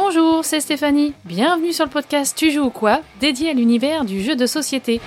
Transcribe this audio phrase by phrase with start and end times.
[0.00, 1.12] Bonjour, c'est Stéphanie.
[1.24, 5.00] Bienvenue sur le podcast Tu joues ou quoi dédié à l'univers du jeu de société.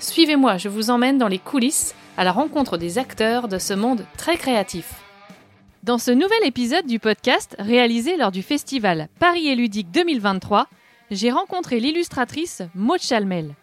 [0.00, 4.04] Suivez-moi, je vous emmène dans les coulisses à la rencontre des acteurs de ce monde
[4.18, 4.92] très créatif.
[5.82, 10.66] Dans ce nouvel épisode du podcast réalisé lors du festival Paris et Ludique 2023,
[11.10, 13.54] j'ai rencontré l'illustratrice Maud Chalmel.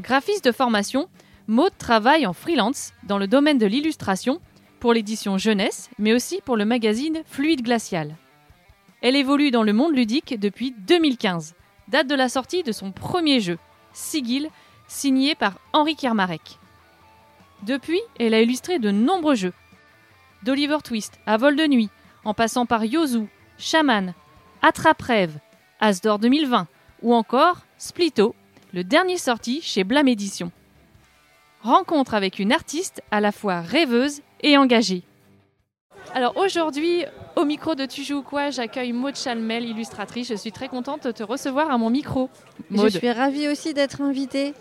[0.00, 1.08] Graphiste de formation,
[1.48, 4.40] Maud travaille en freelance dans le domaine de l'illustration
[4.78, 8.16] pour l'édition jeunesse, mais aussi pour le magazine Fluide Glacial.
[9.00, 11.54] Elle évolue dans le monde ludique depuis 2015,
[11.88, 13.58] date de la sortie de son premier jeu,
[13.92, 14.48] Sigil,
[14.88, 16.58] signé par Henri Kermarek.
[17.62, 19.52] Depuis, elle a illustré de nombreux jeux,
[20.42, 21.90] d'Oliver Twist à Vol de nuit,
[22.24, 23.26] en passant par Yozu,
[23.58, 24.14] Shaman,
[24.62, 25.38] Attrape-Rêve,
[25.80, 26.66] Asdor 2020
[27.02, 28.34] ou encore Splito,
[28.72, 30.50] le dernier sorti chez Blâme Édition.
[31.62, 35.02] Rencontre avec une artiste à la fois rêveuse et engagée.
[36.14, 37.04] Alors aujourd'hui,
[37.36, 40.28] au micro de Tu joues quoi, j'accueille Maud Chalmel, illustratrice.
[40.28, 42.30] Je suis très contente de te recevoir à mon micro.
[42.70, 42.90] Maud.
[42.90, 44.54] Je suis ravie aussi d'être invitée.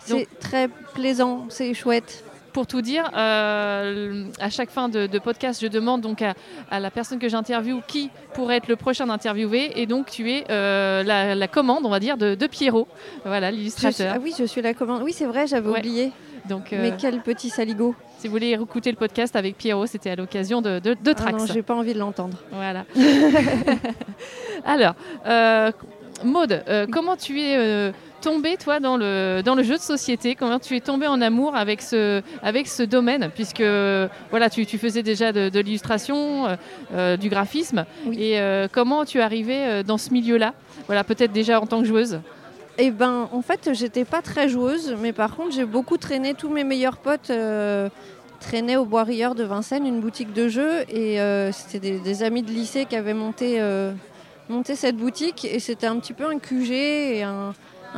[0.00, 5.66] C'est très plaisant, c'est chouette pour tout dire, euh, à chaque fin de, podcast, je
[5.66, 9.72] demande donc à, la personne que j'interviewe qui pourrait être le prochain interviewé.
[9.80, 12.88] Et donc, tu es euh, la, commande, on va dire, de, Pierrot,
[13.24, 14.14] voilà, l'illustrateur.
[14.16, 15.02] Ah oui, je suis la commande.
[15.02, 16.12] Oui, c'est vrai, j'avais oublié.
[16.48, 17.94] Donc, Mais euh, quel petit saligo.
[18.18, 21.34] Si vous voulez écouter le podcast avec Pierrot, c'était à l'occasion de, de, de Trax.
[21.34, 22.38] Ah non, j'ai pas envie de l'entendre.
[22.52, 22.84] Voilà.
[24.64, 24.94] Alors,
[26.24, 30.34] Maude, comment tu es tombé, toi, dans le, dans le jeu de société?
[30.34, 33.30] Comment tu es tombé en amour avec ce, avec ce domaine?
[33.34, 33.62] Puisque
[34.30, 36.56] voilà, tu, tu faisais déjà de, l'illustration, euh,
[36.94, 37.84] euh, du graphisme.
[38.12, 40.54] Et euh, comment tu es arrivée dans ce milieu-là?
[40.86, 42.20] Voilà, peut-être déjà en tant que joueuse.
[42.78, 46.34] Eh ben, en fait, j'étais pas très joueuse, mais par contre, j'ai beaucoup traîné.
[46.34, 47.32] Tous mes meilleurs potes
[48.40, 51.18] traînaient au Bois Rieur de Vincennes, une boutique de jeux, et
[51.52, 53.60] c'était des, amis de lycée qui avaient monté,
[54.48, 57.54] monté cette boutique, et c'était un petit peu un QG et un,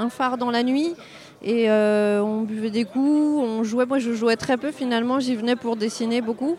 [0.09, 0.95] phare dans la nuit.
[1.43, 3.87] Et euh, on buvait des coups, on jouait.
[3.87, 5.21] Moi, je jouais très peu finalement.
[5.21, 6.57] J'y venais pour dessiner beaucoup.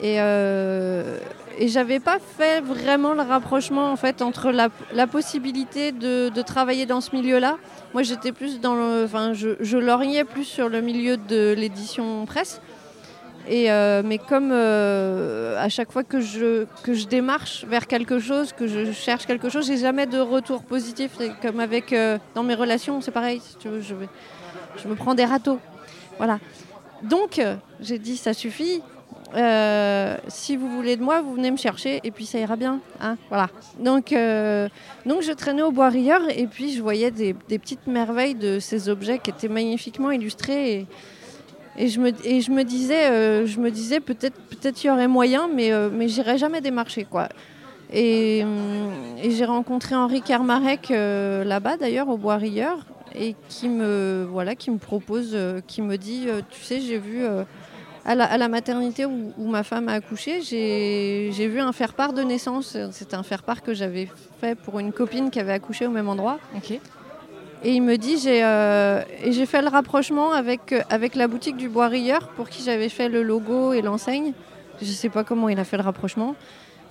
[0.00, 1.18] Et, euh,
[1.58, 7.00] et j'avais pas fait vraiment le rapprochement en fait entre la, possibilité de, travailler dans
[7.00, 7.56] ce milieu-là.
[7.94, 12.60] Moi, j'étais plus dans enfin, je, je lorgnais plus sur le milieu de l'édition presse.
[13.50, 18.52] Euh, mais comme euh, à chaque fois que je, que je démarche vers quelque chose,
[18.52, 21.12] que je cherche quelque chose, j'ai jamais de retour positif.
[21.40, 23.40] Comme avec euh, dans mes relations, c'est pareil.
[23.64, 25.58] je, me prends des râteaux.
[26.18, 26.38] Voilà.
[27.02, 27.40] Donc
[27.80, 28.80] j'ai dit ça suffit.
[30.28, 32.78] si vous voulez de moi, vous venez me chercher et puis ça ira bien.
[33.00, 33.48] Hein voilà.
[33.80, 34.14] Donc,
[35.04, 38.60] donc je traînais au bois rieur et puis je voyais des, des, petites merveilles de
[38.60, 40.86] ces objets qui étaient magnifiquement illustrés.
[41.76, 46.36] Et je me, disais, euh, disais peut-être peut-être y aurait moyen, mais, euh, mais j'irais
[46.36, 47.04] jamais démarcher.
[47.04, 47.28] Quoi.
[47.92, 48.44] Et,
[49.22, 52.84] et j'ai rencontré Henri Kermarek euh, là-bas, d'ailleurs, au Bois Rieur,
[53.14, 57.24] et qui me, voilà, qui me propose, qui me dit Tu sais, j'ai vu
[58.04, 62.76] à la, maternité où, ma femme a accouché, j'ai vu un faire-part de naissance.
[62.90, 64.08] C'était un faire-part que j'avais
[64.40, 66.38] fait pour une copine qui avait accouché au même endroit.
[67.64, 69.02] Et il me dit, j'ai euh,
[69.46, 71.90] fait le rapprochement avec, euh, avec la boutique du Bois
[72.36, 74.32] pour qui j'avais fait le logo et l'enseigne.
[74.80, 76.34] Je ne sais pas comment il a fait le rapprochement.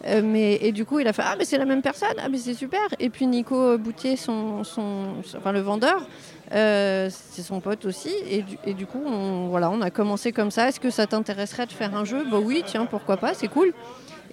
[0.06, 2.30] Euh, mais, et du coup, il a fait Ah, mais c'est la même personne, ah,
[2.30, 2.80] mais c'est super.
[3.00, 6.06] Et puis Nico Boutier, son, son, enfin, le vendeur,
[6.52, 8.14] c'est son pote aussi.
[8.30, 10.70] Et du, et du coup, on, voilà, on a commencé comme ça.
[10.70, 12.26] Est-ce que ça t'intéresserait de faire un jeu?
[12.32, 13.74] Bah oui, tiens, pourquoi pas, c'est cool.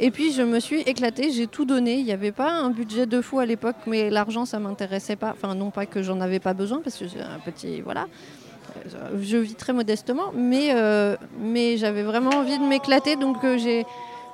[0.01, 1.99] Et puis je me suis éclatée, j'ai tout donné.
[1.99, 5.33] Il n'y avait pas un budget de fou à l'époque, mais l'argent ça m'intéressait pas.
[5.33, 8.07] Enfin non pas que j'en avais pas besoin parce que c'est un petit voilà.
[8.95, 13.59] Euh, je vis très modestement, mais, euh, mais j'avais vraiment envie de m'éclater, donc euh,
[13.59, 13.85] j'ai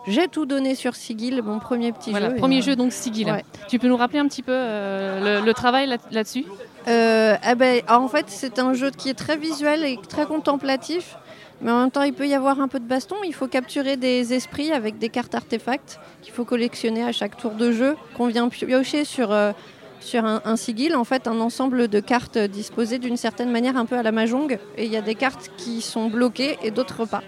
[0.06, 2.36] j'ai tout donné sur Sigil, mon premier petit voilà, jeu.
[2.36, 3.42] Premier jeu donc Sigil.
[3.68, 6.44] Tu peux nous rappeler un petit peu le, travail là-dessus?
[6.86, 11.16] Eh ben, En fait, c'est un jeu qui est très visuel et très contemplatif.
[11.60, 13.16] Mais en même temps, il peut y avoir un peu de baston.
[13.24, 17.52] Il faut capturer des esprits avec des cartes artefacts qu'il faut collectionner à chaque tour
[17.52, 19.52] de jeu, qu'on vient piocher sur, euh,
[20.00, 23.96] sur un, sigil, en fait, un ensemble de cartes disposées d'une certaine manière un peu
[23.96, 24.58] à la mahjong.
[24.76, 27.22] Et il y a des cartes qui sont bloquées et d'autres pas.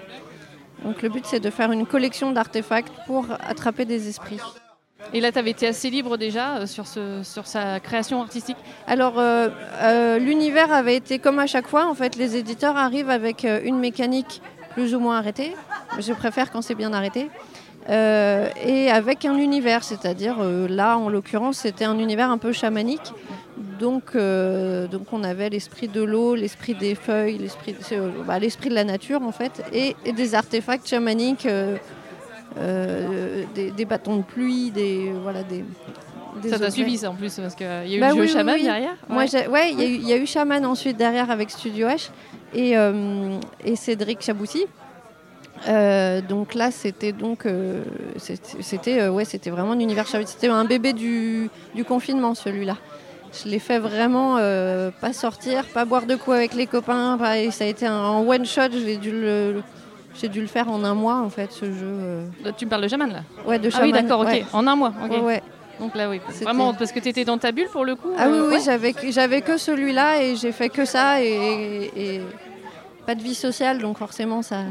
[0.85, 4.41] Donc le but, c'est de faire une collection d'artefacts pour attraper des esprits.
[5.13, 8.57] Et là, tu avais été assez libre déjà euh, sur, sa création artistique
[8.87, 9.49] Alors, euh,
[9.83, 11.87] euh, l'univers avait été comme à chaque fois.
[11.87, 15.55] En fait, les éditeurs arrivent avec une mécanique plus ou moins arrêtée.
[15.99, 17.31] Je préfère quand c'est bien arrêté.
[17.89, 20.37] et avec un univers, c'est-à-dire
[20.69, 23.13] là, en l'occurrence, c'était un univers un peu chamanique.
[23.79, 27.75] Donc, donc on avait l'esprit de l'eau, l'esprit des feuilles, l'esprit
[28.27, 31.49] bah, de la nature en fait, et, des artefacts chamaniques
[33.55, 35.65] des, des bâtons de pluie, des voilà des.
[36.43, 38.21] des Ça t'a suivi ça en plus parce qu'il y a eu Bah le jeu
[38.23, 38.63] oui, oui, Shaman oui.
[38.65, 38.95] derrière.
[39.09, 39.73] Moi, Ouais.
[39.73, 42.11] il y, a eu- il y a eu Shaman ensuite derrière avec Studio H
[42.55, 44.65] et, euh, et Cédric Chaboussi.
[45.69, 47.83] Euh, donc là, c'était donc euh,
[48.61, 50.07] c'était euh, ouais, c'était vraiment un univers.
[50.07, 52.77] C'était un bébé du, du confinement celui-là.
[53.43, 57.17] Je l'ai fait vraiment euh, pas sortir, pas boire de quoi avec les copains.
[57.19, 58.71] pas- et ça a été un, en one shot.
[58.73, 59.63] J'ai dû le, le-
[60.21, 61.83] j'ai dû le faire en un mois en fait ce jeu.
[61.85, 62.27] euh.
[62.57, 63.93] Tu me parles de Shaman là Ouais, de Ah oui Shaman.
[63.93, 64.27] d'accord ok.
[64.27, 64.45] ouais.
[64.53, 64.93] En un mois.
[65.05, 65.23] ok.
[65.25, 65.43] Ouais.
[65.81, 66.21] Donc là oui.
[66.43, 68.11] Vraiment parce que tu étais dans ta bulle pour le coup.
[68.19, 68.61] Ah oui, euh, oui, ouais.
[69.13, 72.21] j'avais que- celui-là et j'ai fait que ça et, et
[73.07, 74.63] pas de vie sociale, donc forcément ça.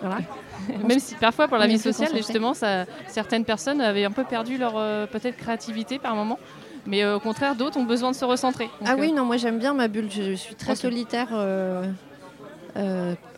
[0.00, 0.18] Voilà.
[0.86, 4.58] Même si parfois pour la vie sociale, justement, ça, certaines personnes avaient un peu perdu
[4.58, 6.38] leur euh, peut-être créativité par moment,
[6.86, 8.64] mais euh, au contraire, d'autres ont besoin de se recentrer.
[8.80, 10.08] Donc, Ah oui, non, moi j'aime bien ma bulle.
[10.10, 11.28] Je, suis très solitaire.
[11.32, 11.84] euh,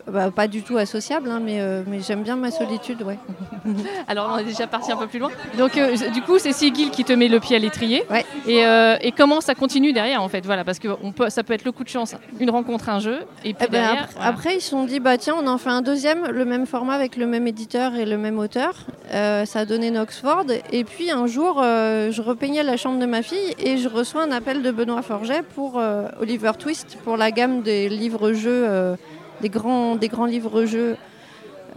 [0.07, 3.17] bah, pas du tout associable, hein, mais, euh, mais j'aime bien ma solitude, ouais.
[4.07, 5.29] Alors on est déjà parti un peu plus loin.
[5.57, 8.03] Donc euh, du coup, c'est Sigil qui te met le pied à l'étrier.
[8.09, 8.25] Ouais.
[8.47, 11.43] Et, euh, et comment ça continue derrière en fait Voilà, parce que on peut, ça
[11.43, 14.07] peut être le coup de chance, une rencontre, un jeu, et puis Eh ben, après,
[14.13, 14.27] voilà.
[14.27, 16.93] après, ils se sont dit, bah tiens, on en fait un deuxième, le même format
[16.93, 18.85] avec le même éditeur et le même auteur.
[19.11, 20.45] Ça a donné Noxford.
[20.71, 24.31] Et puis un jour, je repeignais la chambre de ma fille et je reçois un
[24.31, 25.81] appel de Benoît Forget pour
[26.19, 28.95] Oliver Twist, pour la gamme des livres-jeux, euh,
[29.41, 30.95] des, grands, des grands livres-jeux.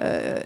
[0.01, 0.41] euh,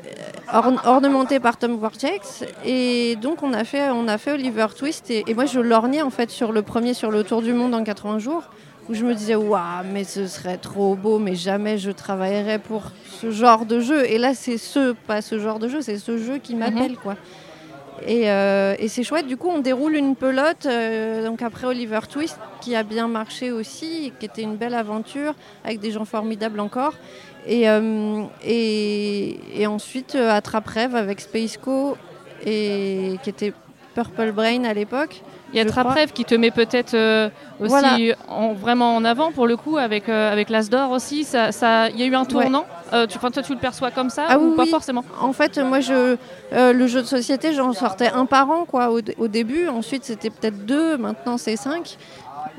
[0.53, 2.45] orn- ornementés par Tom Vortex.
[2.65, 5.11] Et donc on a fait on a fait Oliver Twist.
[5.11, 7.75] Et, et moi je lorgnais en fait sur le premier sur le tour du monde
[7.75, 8.43] en 80 jours
[8.91, 12.83] où je me disais waouh mais ce serait trop beau mais jamais je travaillerais pour
[13.21, 14.05] ce genre de jeu.
[14.11, 17.17] Et là c'est ce pas ce genre de jeu c'est ce jeu qui m'appelle quoi
[18.07, 22.01] et, euh, et c'est chouette du coup on déroule une pelote euh, donc après Oliver
[22.09, 25.35] Twist qui a bien marché aussi qui était une belle aventure
[25.65, 26.95] avec des gens formidables encore
[27.47, 31.97] et, euh, et, et ensuite Attrape Rêve avec Space Co
[32.47, 33.53] et qui était
[33.95, 35.23] Purple Brain à l'époque
[35.53, 35.89] Il y a Trap.
[35.89, 37.29] Rêve qui te met peut-être euh,
[37.59, 37.97] aussi Voilà.
[38.29, 41.25] en- vraiment en avant pour le coup avec, euh, avec l'As d'or aussi.
[41.25, 42.65] Ça, ça- il y a eu un tournant.
[42.93, 44.71] Euh, tu, toi, tu le perçois comme ça Ah ou oui, pas oui.
[44.71, 46.17] forcément En fait, moi, je,
[46.53, 49.69] euh, le jeu de société, j'en sortais un par an quoi, au, au début.
[49.69, 50.97] Ensuite, c'était peut-être deux.
[50.97, 51.97] Maintenant, c'est cinq.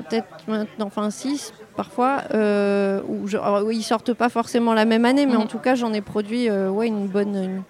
[0.08, 2.22] Peut-être maintenant, enfin six parfois.
[2.34, 5.40] Euh, où je, alors, oui, ils sortent pas forcément la même année, mais Mhm.
[5.42, 7.36] en tout cas, j'en ai produit ouais, une bonne.
[7.36, 7.62] une-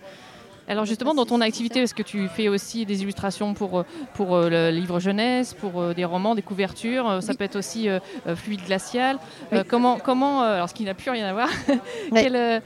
[0.71, 3.85] Alors justement, dans ton activité, est-ce que tu fais aussi des illustrations pour, euh,
[4.15, 7.37] pour euh, le livre jeunesse, pour euh, des romans, des couvertures Ça Oui.
[7.39, 7.99] peut être aussi euh,
[8.37, 9.19] fluide glacial.
[9.51, 9.59] Oui.
[9.59, 11.49] Euh, comment, comment alors ce qui n'a plus rien à voir,
[12.15, 12.63] quelle,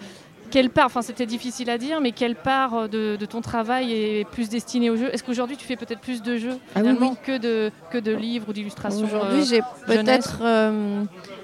[0.50, 4.28] quelle part, enfin c'était difficile à dire, mais quelle part de, de ton travail est
[4.30, 5.08] plus destinée au jeu?
[5.10, 8.50] Est-ce qu'aujourd'hui tu fais peut-être plus de jeux Ah finalement que de que de livres
[8.50, 10.42] ou d'illustrations Aujourd'hui, euh, j'ai peut-être.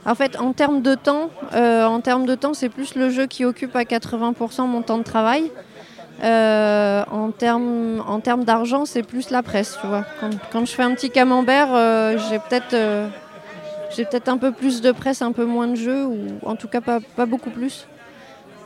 [0.05, 3.47] en fait, en termes de temps, en termes de temps, c'est plus le jeu qui
[3.47, 5.51] occupe à 80% mon temps de travail.
[6.23, 10.05] Euh, en termes en termes d'argent, c'est plus la presse, tu vois.
[10.21, 13.09] Quand, quand je fais un petit camembert, euh, j'ai peut-être euh,
[13.97, 16.69] j'ai peut-être un peu plus de presse, un peu moins de jeux, ou en tout
[16.69, 17.87] cas pas, pas beaucoup plus.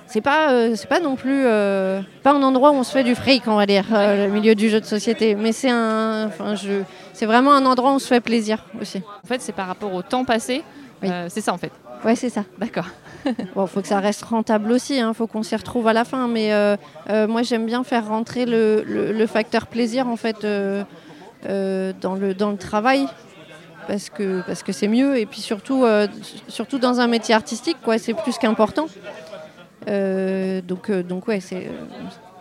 [0.06, 3.44] C'est pas c'est pas non plus pas un endroit où on se fait du fric,
[3.46, 5.34] on va dire, le milieu du jeu de société.
[5.34, 9.00] Mais c'est un, enfin, je, c'est vraiment un endroit où on se fait plaisir aussi.
[9.24, 10.62] En fait, c'est par rapport au temps passé.
[11.02, 11.08] Oui.
[11.28, 11.72] C'est ça en fait.
[12.04, 12.44] Ouais, c'est ça.
[12.58, 12.86] D'accord.
[13.54, 16.28] Bon, faut que ça reste rentable aussi, il faut qu'on s'y retrouve à la fin.
[16.28, 16.76] Mais euh,
[17.08, 20.82] euh, moi, j'aime bien faire rentrer le, le- le facteur plaisir en fait euh,
[22.02, 23.06] dans, le, dans le travail.
[23.86, 25.84] Parce que parce que c'est mieux et puis surtout
[26.48, 28.86] surtout dans un métier artistique quoi c'est plus qu'important
[29.86, 31.68] donc donc ouais c'est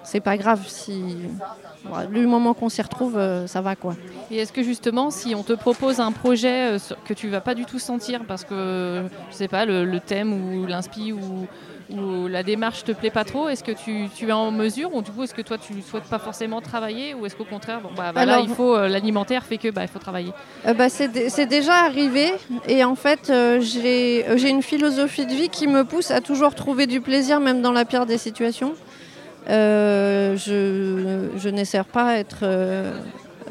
[0.04, 1.16] c'est pas grave si
[2.12, 3.96] du moment qu'on s'y retrouve euh, ça va quoi
[4.32, 7.56] Et est-ce que justement, si on te propose un projet euh, que tu vas pas
[7.56, 11.46] du tout sentir parce que, je sais pas, le, le thème ou l'inspi ou,
[11.94, 15.02] ou la démarche te plaît pas trop, est-ce que tu, tu es en mesure ou
[15.02, 17.90] du coup, est-ce que toi, tu souhaites pas forcément travailler ou est-ce qu'au contraire, bon,
[17.96, 20.32] bah, voilà, Alors- il faut euh, l'alimentaire fait que bah, il faut travailler?
[20.66, 22.32] Euh, bah, c'est dé- c'est déjà arrivé
[22.68, 26.88] et en fait euh, j'ai une philosophie de vie qui me pousse à toujours trouver
[26.88, 28.74] du plaisir même dans la pire des situations.
[29.50, 32.94] Euh, je je n'espère pas être euh,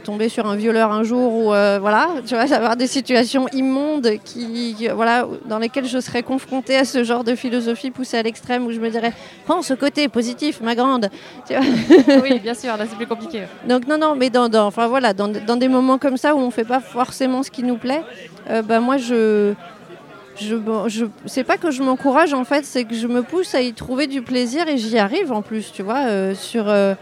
[0.04, 4.10] tombée sur un violeur un jour ou euh, voilà, tu vois, avoir des situations immondes
[4.24, 8.22] qui, qui- voilà, dans lesquelles je serais confrontée à ce genre de philosophie poussée à
[8.22, 9.12] l'extrême où je me dirais
[9.44, 11.08] prends ce côté positif ma grande.
[11.46, 11.62] Tu vois
[12.22, 13.42] oui, bien sûr, là c'est plus compliqué.
[13.68, 16.38] donc non, non, mais dans, dans- enfin, voilà, dans, dans des moments comme ça où
[16.38, 18.02] on ne fait pas forcément ce qui nous plaît,
[18.50, 19.52] euh, bah, moi je...
[20.36, 23.60] Je, je, c'est pas que je m'encourage en fait, c'est que je me pousse à
[23.60, 26.94] y trouver du plaisir et j'y arrive en plus, tu vois, euh, sur, euh,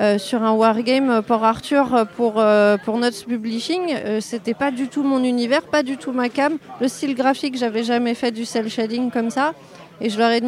[0.00, 2.42] euh, sur un wargame Port Arthur pour,
[2.84, 6.56] pour Notes Publishing, c'était pas du tout mon univers, pas du tout ma cam.
[6.80, 9.52] Le style graphique, j'avais jamais fait du cel shading comme ça.
[10.00, 10.40] Et je leur ai,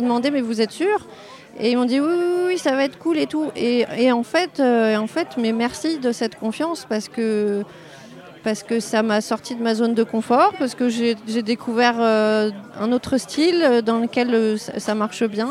[0.00, 1.06] demandé, mais vous êtes sûr?
[1.58, 3.50] Et ils m'ont dit oui, oui, oui, ça va être cool et tout.
[3.56, 7.62] Et, et en, fait, euh, en fait, mais merci de cette confiance parce que,
[8.42, 12.50] parce que ça m'a sorti de ma zone de confort, parce que j'ai découvert euh,
[12.78, 15.50] un autre style euh, dans lequel euh, ça, marche bien.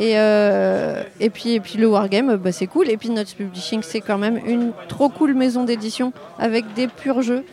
[0.00, 0.14] Et,
[1.20, 2.90] et, puis, et puis le Wargame, bah, c'est cool.
[2.90, 7.22] Et puis Notes Publishing, c'est quand même une trop cool maison d'édition avec des purs
[7.22, 7.44] jeux.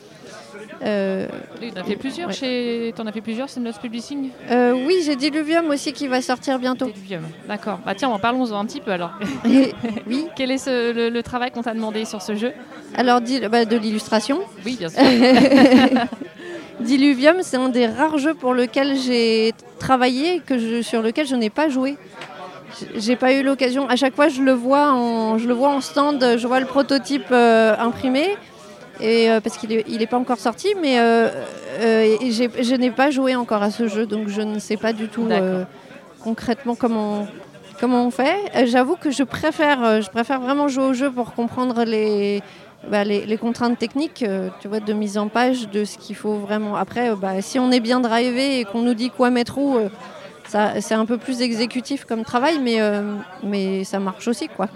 [0.84, 1.28] Euh,
[1.62, 2.34] Tu en as fait plusieurs Ouais.
[2.34, 2.94] chez.
[2.96, 3.48] T'en as fait plusieurs,
[3.82, 6.86] Publishing euh, oui, j'ai Diluvium aussi qui va sortir bientôt.
[6.88, 7.24] Diluvium.
[7.48, 7.80] D'accord.
[7.86, 9.12] Bah tiens, en parlons-en un petit peu alors.
[10.08, 12.52] Oui, Quel est ce- le, le travail qu'on t'a demandé sur ce jeu?
[12.98, 13.20] Alors
[13.50, 14.40] bah, de l'illustration.
[14.66, 15.02] Oui, bien sûr.
[16.80, 21.28] Diluvium, c'est un des rares jeux pour lequel j'ai travaillé, et que je, sur lequel
[21.28, 21.96] je n'ai pas joué.
[22.96, 23.88] J'ai pas eu l'occasion.
[23.88, 26.66] À chaque fois, je le vois en, je le vois en stand, je vois le
[26.66, 28.36] prototype euh, imprimé,
[29.00, 31.30] et, euh, parce qu'il est, il est pas encore sorti, mais euh,
[31.80, 34.94] euh, et je n'ai pas joué encore à ce jeu, donc je ne sais pas
[34.94, 35.28] du tout
[36.24, 37.28] concrètement comment,
[37.80, 38.36] comment on fait.
[38.66, 42.44] J'avoue que je préfère, je préfère vraiment jouer au jeu pour comprendre les,
[42.90, 44.24] bah, les, les contraintes techniques,
[44.60, 46.76] tu vois, de mise en page, de ce qu'il faut vraiment.
[46.76, 49.80] Après, bah, si on est bien drivé et qu'on nous dit quoi mettre où,
[50.48, 52.80] c'est un peu plus exécutif comme travail, mais,
[53.42, 54.68] mais ça marche aussi, quoi.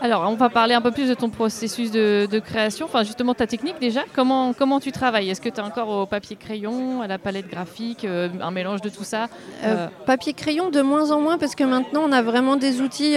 [0.00, 3.34] Alors, on va parler un peu plus de ton processus de, de création, enfin justement
[3.34, 4.02] ta technique déjà.
[4.14, 5.28] Comment, comment tu travailles?
[5.28, 8.80] Est-ce que tu es encore au papier crayon, à la palette graphique, euh, un mélange
[8.80, 9.24] de tout ça?
[9.64, 12.80] Euh, Euh, papier crayon de moins en moins parce que maintenant on a vraiment des
[12.80, 13.16] outils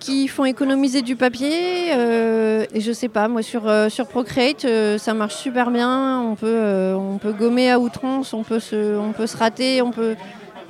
[0.00, 4.66] qui font économiser du papier et je sais pas moi sur sur Procreate
[4.98, 6.20] ça marche super bien.
[6.20, 9.90] On peut on peut gommer à outrance on peut se on peut se rater on
[9.90, 10.14] peut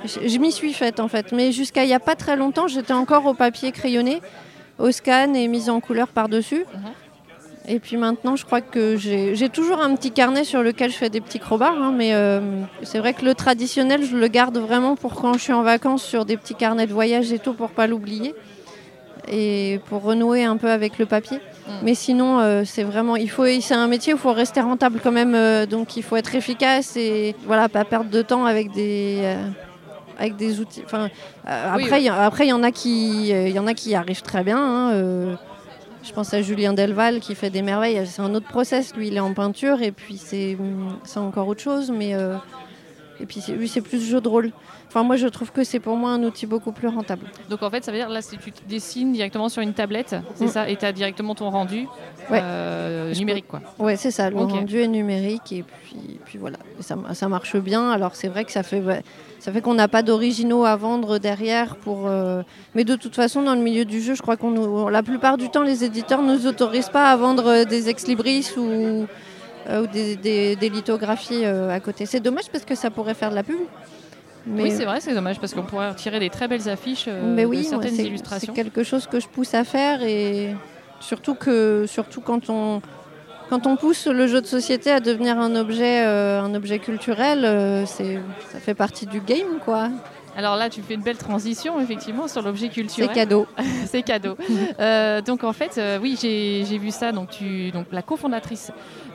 [0.05, 1.31] je, je m'y suis faite en fait.
[1.31, 4.21] Mais jusqu'à il y a pas très longtemps j'étais encore au papier crayonné
[4.79, 6.91] au scan et mise en couleur par dessus Mhm.
[7.67, 11.09] et puis maintenant, je crois que j'ai toujours un petit carnet sur lequel je fais
[11.09, 12.41] des petits crobards, hein, mais euh,
[12.81, 16.03] c'est vrai que le traditionnel, je le garde vraiment pour quand je suis en vacances
[16.03, 18.33] sur des petits carnets de voyage et tout, pour pas l'oublier
[19.31, 21.37] et pour renouer un peu avec le papier.
[21.37, 21.71] Mm.
[21.83, 24.99] Mais sinon, euh, c'est vraiment, il faut, c'est un métier où il faut rester rentable
[25.01, 28.71] quand même, euh, donc il faut être efficace et voilà, pas perdre de temps avec
[28.73, 29.21] des
[30.17, 30.81] avec des outils.
[30.85, 31.09] Enfin,
[31.47, 34.21] euh, Oui, après, il y en a qui, euh, il y en a qui arrivent
[34.21, 34.57] très bien.
[34.57, 35.35] hein, euh,
[36.03, 38.01] je pense à Julien Delval qui fait des merveilles.
[38.05, 38.93] C'est un autre process.
[38.95, 40.57] Lui, il est en peinture et puis c'est
[41.05, 41.91] c'est encore autre chose.
[41.91, 42.35] Mais euh,
[43.19, 44.51] et puis lui, c'est plus jeu de rôle.
[44.95, 47.25] Enfin, moi, je trouve que c'est pour moi un outil beaucoup plus rentable.
[47.49, 50.45] Donc en fait, ça veut dire là, si tu dessines directement sur une tablette, c'est
[50.45, 50.49] Mm.
[50.49, 51.87] ça, et tu as directement ton rendu
[52.29, 52.39] Ouais.
[52.43, 53.61] euh, numérique quoi.
[53.79, 54.29] Ouais, c'est ça.
[54.29, 57.89] Le rendu est numérique et puis, puis voilà, Et ça, ça marche bien.
[57.89, 58.83] Alors c'est vrai que ça fait,
[59.39, 62.03] ça fait qu'on n'a pas d'originaux à vendre derrière pour.
[62.05, 62.43] euh,
[62.75, 65.37] Mais de toute façon, dans le milieu du jeu, je crois qu'on nous, la plupart
[65.37, 68.61] du temps, les éditeurs nous autorisent pas à vendre euh, des ex libris ou,
[69.69, 72.05] euh, ou des, des- des lithographies euh, à côté.
[72.05, 73.57] C'est dommage parce que ça pourrait faire de la pub.
[74.45, 77.05] Mais, Oui, c'est vrai, c'est dommage parce qu'on pourrait en tirer des très belles affiches
[77.07, 78.53] euh, mais de moi, certaines c'est- c'est illustrations.
[78.53, 80.53] quelque chose que je pousse à faire et
[80.99, 82.81] surtout que surtout quand on
[83.49, 87.45] quand on pousse le jeu de société à devenir un objet euh, un objet culturel,
[87.45, 88.19] euh, c'est
[88.51, 89.89] ça fait partie du game quoi.
[90.35, 93.13] Alors là, tu fais une belle transition effectivement sur l'objet C'est culturel.
[93.13, 93.45] cadeau.
[93.85, 94.35] C'est cadeau.
[94.79, 97.11] Euh, donc en fait, euh, oui, j'ai vu ça.
[97.11, 98.71] Donc tu, donc la cofondatrice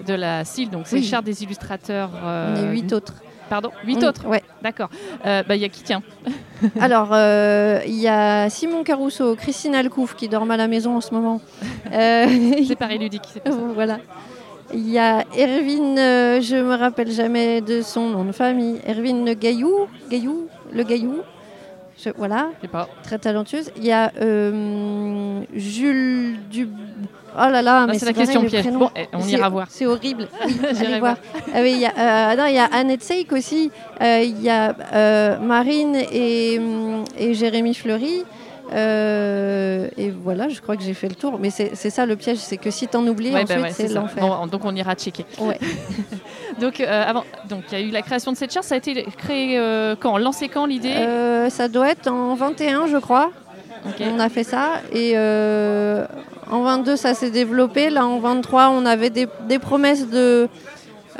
[0.07, 1.03] de la CIL, donc c'est Oui.
[1.05, 2.11] Charte des illustrateurs.
[2.23, 3.15] On euh, est huit autres.
[3.49, 4.27] Pardon, huit On- autres.
[4.27, 4.43] Ouais.
[4.63, 4.91] D'accord.
[5.27, 6.03] Euh, bah, Il y a qui tient
[6.81, 11.01] Alors euh, il y a Simon Caruso, Christine Alcouf qui dorment à la maison en
[11.01, 11.41] ce moment.
[11.93, 12.27] Euh,
[12.67, 13.23] C'est Paris ludique.
[13.33, 13.51] ça.
[13.75, 13.99] voilà.
[14.75, 15.97] Il y a Erwin,
[16.43, 21.21] je me rappelle jamais de son nom de famille, Erwin Gaillou, Gaillou, le Gaillou.
[22.05, 22.87] Je- voilà, Je sais pas.
[23.03, 23.71] très talentueuse.
[23.79, 24.13] Il y a
[25.55, 26.69] Jules du.
[27.41, 28.67] Oh là là, Ah, mais c'est la question piège.
[28.73, 29.67] Bon, eh, on ira voir.
[29.71, 30.29] C'est horrible.
[30.75, 31.17] J'irai voir.
[31.55, 31.93] Ah oui, il y a,
[32.33, 33.71] euh, non, il y a Annette Seik aussi.
[34.01, 38.25] Euh, Il y a euh, Marine et, hum, et Jérémy Fleury.
[38.75, 41.39] Euh, et voilà, je crois que j'ai fait le tour.
[41.41, 43.95] Mais c'est ça le piège, c'est que si t'en oublies, Ouais, bah ensuite ouais, c'est
[43.95, 44.23] l'enfer.
[44.27, 45.25] Bon, donc on ira checker.
[45.41, 45.59] Ouais.
[46.61, 48.67] Donc avant, donc il y a eu la création de cette charte.
[48.67, 49.61] Ça a été créé
[50.01, 50.19] quand?
[50.19, 50.93] Lancé quand l'idée?
[51.51, 53.31] Ça doit être en 21, je crois.
[54.01, 54.81] On a fait ça.
[54.93, 56.07] Et euh,
[56.51, 57.91] en 22, ça s'est développé.
[57.91, 60.49] Là, en 23, on avait des, promesses de,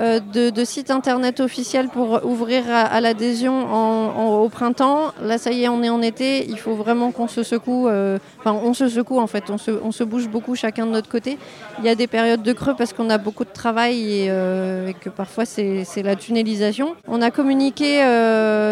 [0.01, 5.13] euh, de, sites internet officiels pour ouvrir à, l'adhésion au printemps.
[5.23, 6.49] Là, ça y est, on est en été.
[6.49, 7.89] Il faut vraiment qu'on se secoue.
[7.89, 9.45] euh, Enfin, on se secoue en fait.
[9.51, 9.59] On
[9.93, 11.37] se, bouge beaucoup chacun de notre côté.
[11.81, 14.93] Il y a des périodes de creux parce qu'on a beaucoup de travail et, euh,
[14.93, 16.95] que parfois c'est la tunnelisation.
[17.07, 18.03] On a communiqué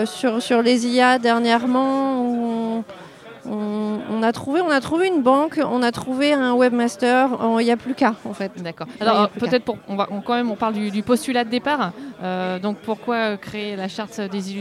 [0.06, 2.84] sur, les IA dernièrement.
[3.48, 7.30] On- on a trouvé, on a trouvé une banque, on a trouvé un webmaster.
[7.60, 8.52] Il n'y a plus qu'à en fait.
[8.62, 8.86] D'accord.
[9.00, 11.50] Alors plus peut-être pour, on va on- quand même, on parle du, du postulat de
[11.50, 11.92] départ.
[12.22, 14.52] Euh, donc pourquoi créer la charte des,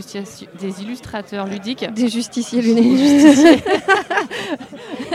[0.81, 2.83] illustrateurs ludiques Des justiciers lunaires.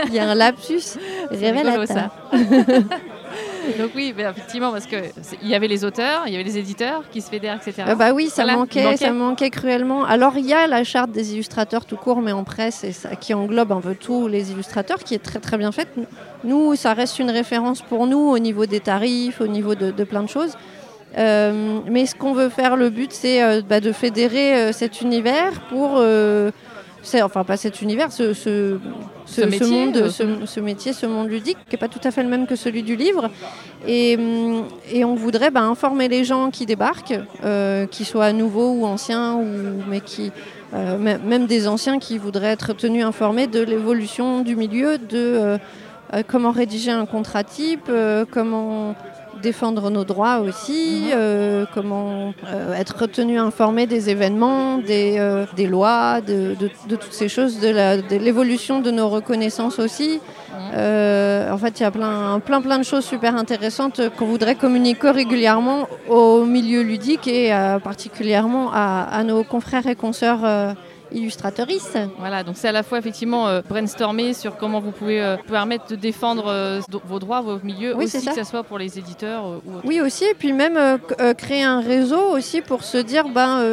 [0.07, 0.97] Il y a un lapsus
[1.29, 2.09] révélateur.
[3.79, 6.43] Donc oui, ben, effectivement, parce que c'est- il y avait les auteurs, il y avait
[6.43, 7.83] les éditeurs qui se fédèrent, etc.
[7.87, 8.97] Ah bah oui, ça Voilà, manquait, manquait.
[8.97, 10.03] ça manquait cruellement.
[10.05, 13.15] Alors il y a la charte des illustrateurs tout court, mais en presse, et ça,
[13.15, 15.89] qui englobe un peu tous les illustrateurs, qui est très très bien faite.
[16.43, 20.03] Nous, ça reste une référence pour nous au niveau des tarifs, au niveau de, de
[20.03, 20.53] plein de choses.
[21.17, 25.01] Euh, mais ce qu'on veut faire, le but, c'est euh, bah, de fédérer euh, cet
[25.01, 26.01] univers pour,
[27.23, 28.77] enfin pas cet univers, ce, ce,
[29.31, 32.11] Ce métier, monde, euh, ce, ce métier, ce monde ludique, qui n'est pas tout à
[32.11, 33.29] fait le même que celui du livre.
[33.87, 34.17] Et,
[34.91, 39.35] et on voudrait bah, informer les gens qui débarquent, euh, qu'ils soient nouveaux ou anciens,
[39.35, 39.47] ou,
[39.89, 40.31] mais qui,
[40.73, 45.07] euh, mê- même des anciens qui voudraient être tenus informés de l'évolution du milieu, de
[45.13, 45.57] euh,
[46.27, 47.89] comment rédiger un contrat type,
[48.31, 48.95] comment
[49.41, 56.21] défendre nos droits aussi, euh, comment euh, être tenu informé des événements, des, euh, lois,
[56.21, 56.55] de,
[56.87, 60.21] toutes ces choses, de l'évolution de nos reconnaissances aussi.
[60.73, 65.11] En fait, il y a plein, plein, plein de choses super intéressantes qu'on voudrait communiquer
[65.11, 67.51] régulièrement au milieu ludique et
[67.83, 70.75] particulièrement à, à nos confrères et consoeurs
[71.13, 71.97] illustratrices.
[72.19, 75.87] Voilà, donc c'est à la fois effectivement euh, brainstormer sur comment vous pouvez euh, permettre
[75.87, 79.43] de défendre euh, vos droits, vos milieux, Oui, aussi que ce soit pour les éditeurs
[79.45, 79.71] ou.
[79.83, 80.77] Oui aussi, et puis même
[81.37, 83.63] créer un réseau aussi pour se dire, ben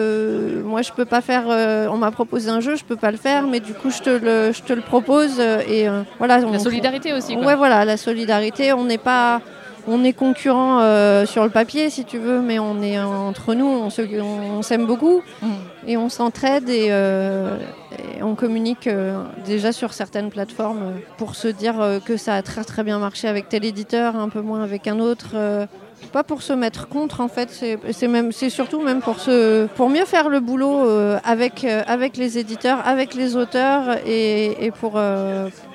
[0.64, 1.47] moi je peux pas faire,
[1.92, 4.11] on m'a proposé un jeu, je peux pas le faire, mais du coup je te
[4.11, 6.38] le, je te le propose et voilà.
[6.40, 7.35] La on- solidarité aussi.
[7.37, 7.45] Quoi.
[7.47, 8.73] Ouais, voilà, la solidarité.
[8.73, 9.40] On n'est pas,
[9.88, 13.66] on est concurrents euh, sur le papier, si tu veux, mais on est entre nous,
[13.66, 15.49] on se- on s'aime beaucoup Mhm.
[15.87, 17.57] et on s'entraide et, euh,
[18.16, 22.64] et on communique euh, déjà sur certaines plateformes pour se dire que ça a très
[22.64, 25.28] très bien marché avec tel éditeur, un peu moins avec un autre.
[26.12, 29.66] pas pour se mettre contre en fait, c'est c'est même c'est surtout même pour se
[29.78, 30.87] pour mieux faire le boulot
[31.25, 34.92] avec avec les éditeurs, avec les auteurs et, et pour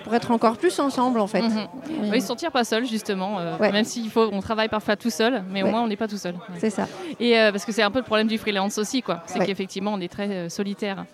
[0.03, 1.41] pour être encore plus ensemble en fait.
[1.41, 1.60] Mhm.
[2.05, 3.72] Et Oui, se sentir pas seul justement, euh, Ouais.
[3.72, 5.72] même s'il faut, on travaille parfois tout seul, mais au Ouais.
[5.72, 6.33] moins on n'est pas tout seul.
[6.35, 6.57] Ouais.
[6.59, 6.87] C'est ça.
[7.20, 9.24] Et euh, parce que c'est un peu le problème du freelance aussi, quoi.
[9.25, 11.05] C'est qu'effectivement on est très euh, solitaire.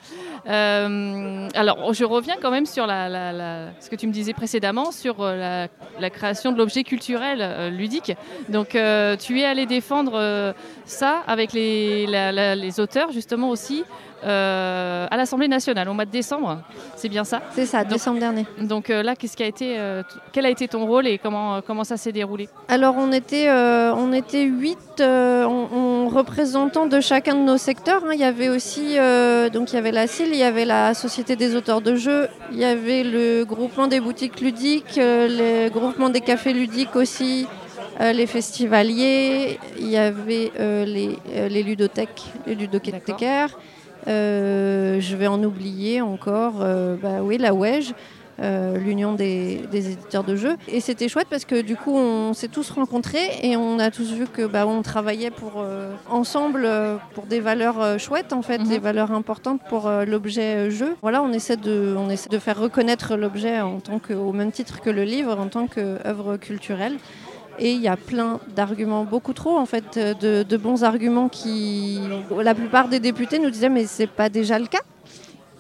[0.47, 4.34] Euh, alors je reviens quand même sur la, la- la- ce que tu me disais
[4.34, 5.67] précédemment sur la,
[6.10, 8.13] création de l'objet culturel ludique.
[8.49, 8.69] Donc
[9.19, 10.54] tu es allé défendre
[10.89, 13.84] ça avec les, la- la- les auteurs justement aussi
[14.25, 16.62] euh, à l'Assemblée nationale au mois de décembre.
[16.97, 17.41] C'est bien ça.
[17.52, 18.45] C'est ça, Donc- décembre dernier.
[18.60, 21.62] Donc euh, là, qu'est-ce qui a été, euh, quel a été ton rôle et comment,
[21.62, 22.49] comment ça s'est déroulé?
[22.67, 28.04] Alors on était, on était huit en- en représentants de chacun de nos secteurs.
[28.06, 28.12] hein.
[28.13, 28.97] Il y avait aussi,
[29.54, 32.28] donc il y avait la CIL, il y avait la Société des auteurs de jeux,
[32.52, 37.47] il y avait le groupement des boutiques ludiques, le groupement des cafés ludiques aussi,
[37.99, 43.57] euh, les festivaliers, il y avait euh, les, euh, les ludothèques, les ludothécaires.
[44.07, 46.63] Je vais en oublier encore,
[47.01, 47.93] bah oui, la WEJ.
[48.41, 50.55] l'union des, des éditeurs de jeux.
[50.69, 54.13] Et c'était chouette parce que du coup, on s'est tous rencontrés et on a tous
[54.13, 55.63] vu que bah, on travaillait pour,
[56.09, 56.67] ensemble
[57.13, 58.69] pour des valeurs chouettes, en fait, Mhm.
[58.69, 60.95] des valeurs importantes pour l'objet jeu.
[61.01, 64.51] Voilà, on essaie, de, on essaie de faire reconnaître l'objet en tant que, au même
[64.53, 66.95] titre que le livre, en tant qu'œuvre culturelle.
[67.60, 72.00] Et il y a plein d'arguments, beaucoup trop en fait, de, de bons arguments qui.
[72.41, 74.80] La plupart des députés nous disaient mais c'est pas déjà le cas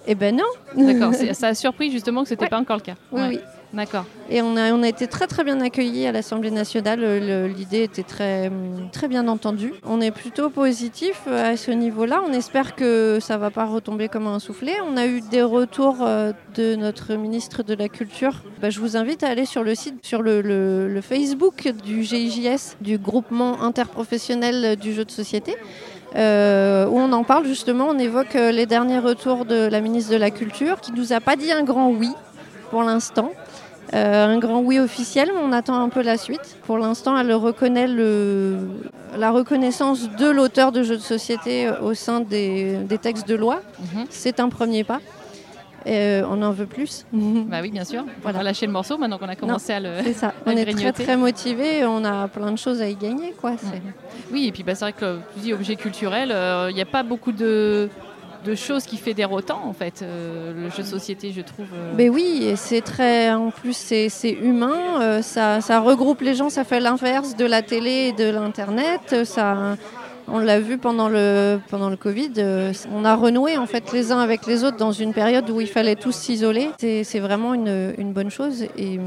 [0.07, 0.45] Eh ben non
[0.85, 2.49] D'accord, ça a surpris justement que ce n'était Ouais.
[2.49, 2.95] pas encore le cas.
[3.11, 3.39] Oui, Ouais, oui.
[3.71, 4.05] D'accord.
[4.31, 6.99] Et on a, été très très bien accueillis à l'Assemblée nationale.
[7.01, 8.51] Le- L'idée était très,
[8.91, 9.73] très bien entendue.
[9.85, 12.21] On est plutôt positif euh, à ce niveau-là.
[12.27, 14.73] On espère que ça va pas retomber comme un soufflet.
[14.91, 18.41] On a eu des retours euh, de notre ministre de la Culture.
[18.59, 22.97] Bah, je vous invite à aller sur le site, sur le, Facebook du GIJS, du
[22.97, 25.55] groupement interprofessionnel du jeu de société.
[26.15, 30.11] euh, où on en parle justement, on évoque euh, les derniers retours de la ministre
[30.11, 32.09] de la Culture qui nous a pas dit un grand oui
[32.71, 33.31] pour l'instant.
[33.93, 36.57] Euh, un grand oui officiel, mais on attend un peu la suite.
[36.67, 38.57] Pour l'instant, elle reconnaît le,
[39.17, 43.33] la reconnaissance de l'auteur de jeux de société euh, au sein des, des textes de
[43.35, 43.61] loi.
[43.79, 44.05] Mhm.
[44.11, 44.99] C'est un premier pas.
[45.87, 47.05] Et, euh, on en veut plus.
[47.13, 48.03] Bah oui, bien sûr.
[48.23, 49.89] On va lâcher le morceau maintenant qu'on a commencé à le.
[50.03, 50.33] C'est ça.
[50.45, 51.03] On est très grignoter.
[51.03, 51.85] très motivés.
[51.85, 53.53] On a plein de choses à y gagner, quoi.
[53.57, 53.81] C'est-
[54.31, 56.35] Oui, et puis bah, c'est vrai que tu dis objet culturel,
[56.69, 57.89] il n'y a pas beaucoup de,
[58.45, 60.01] de choses qui fédèrent autant en fait.
[60.01, 61.67] euh, le jeu de société, je trouve.
[61.73, 63.31] euh, Mais oui, c'est très.
[63.33, 65.01] En plus, c'est c'est humain.
[65.01, 66.49] euh, ça, ça regroupe les gens.
[66.49, 69.23] Ça fait l'inverse de la télé et de l'internet.
[69.25, 69.75] Ça.
[70.31, 72.31] On l'a vu pendant le, pendant le Covid.
[72.37, 75.59] euh, on a renoué en fait les uns avec les autres dans une période où
[75.59, 76.69] il fallait tous s'isoler.
[76.79, 78.63] C'est vraiment une, une bonne chose.
[78.77, 78.99] Et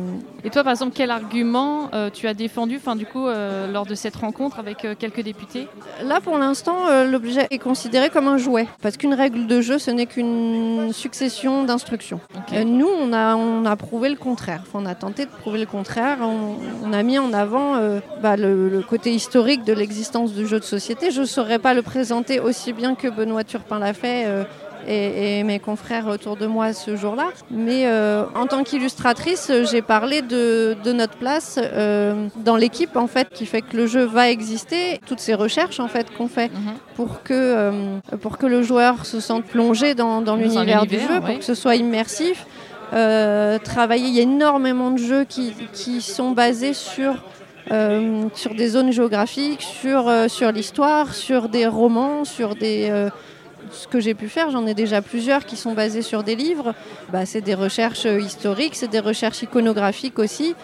[0.44, 3.86] Et toi, par exemple, quel argument euh, tu as défendu, enfin, du coup, euh, lors
[3.86, 5.68] de cette rencontre avec quelques députés?
[6.02, 6.76] Là, pour l'instant,
[7.08, 8.66] l'objet est considéré comme un jouet.
[8.82, 12.18] Parce qu'une règle de jeu, ce n'est qu'une succession d'instructions.
[12.52, 14.62] Nous, on a, on a prouvé le contraire.
[14.66, 16.18] Enfin, on a tenté de prouver le contraire.
[16.22, 17.74] On, on a mis en avant
[18.20, 21.10] bah, le, le côté historique de l'existence du jeu de société.
[21.12, 24.24] Je ne saurais pas le présenter aussi bien que Benoît Turpin l'a fait.
[24.26, 24.44] euh,
[24.88, 27.28] et, et mes confrères autour de moi ce jour-là.
[27.52, 33.06] Mais euh, en tant qu'illustratrice, j'ai parlé de, de notre place euh, dans l'équipe en
[33.06, 35.00] fait qui fait que le jeu va exister.
[35.06, 36.72] Toutes ces recherches en fait qu'on fait Mhm.
[36.96, 37.70] pour que, euh,
[38.22, 41.20] pour que le joueur se sente plongé dans, dans un l'univers du jeu, ouais.
[41.20, 42.44] pour que ce soit immersif.
[43.62, 47.14] Travailler, il y a énormément de jeux qui, qui sont basés sur,
[47.70, 52.88] euh, sur des zones géographiques, sur, euh, sur l'histoire, sur des romans, sur des...
[52.90, 53.10] euh,
[53.70, 56.74] ce que j'ai pu faire, j'en ai déjà plusieurs qui sont basés sur des livres.
[57.10, 60.54] Bah, c'est des recherches historiques, c'est des recherches iconographiques aussi.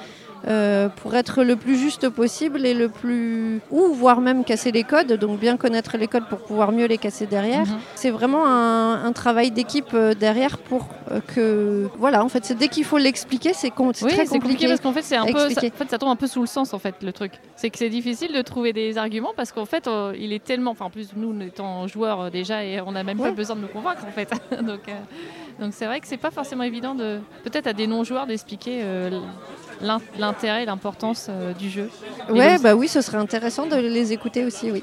[0.47, 4.85] Euh, pour être le plus juste possible et le plus ou voire même casser les
[4.85, 7.79] codes donc bien connaître les codes pour pouvoir mieux les casser derrière Mhm.
[7.95, 12.55] c'est vraiment un, un travail d'équipe euh, derrière pour euh, que voilà en fait c'est
[12.57, 15.27] dès qu'il faut l'expliquer c'est com- Oui, très compliqué compliqué parce qu'en fait, c'est un
[15.27, 17.33] peu, ça, en fait, ça tombe un peu sous le sens en fait le truc.
[17.57, 20.71] C'est que c'est difficile de trouver des arguments parce qu'en fait, euh, il est tellement,
[20.73, 23.63] enfin en plus nous étant joueurs euh, déjà et on n'a même pas besoin de
[23.63, 24.31] nous convaincre en fait.
[24.63, 24.81] donc
[25.61, 28.81] donc c'est vrai que c'est pas forcément évident de peut-être à des non joueurs d'expliquer
[28.83, 29.11] euh,
[29.81, 31.89] l'in- l'intérêt, et l'importance euh, du jeu.
[32.31, 34.83] Ouais bah oui ce serait intéressant de les écouter aussi oui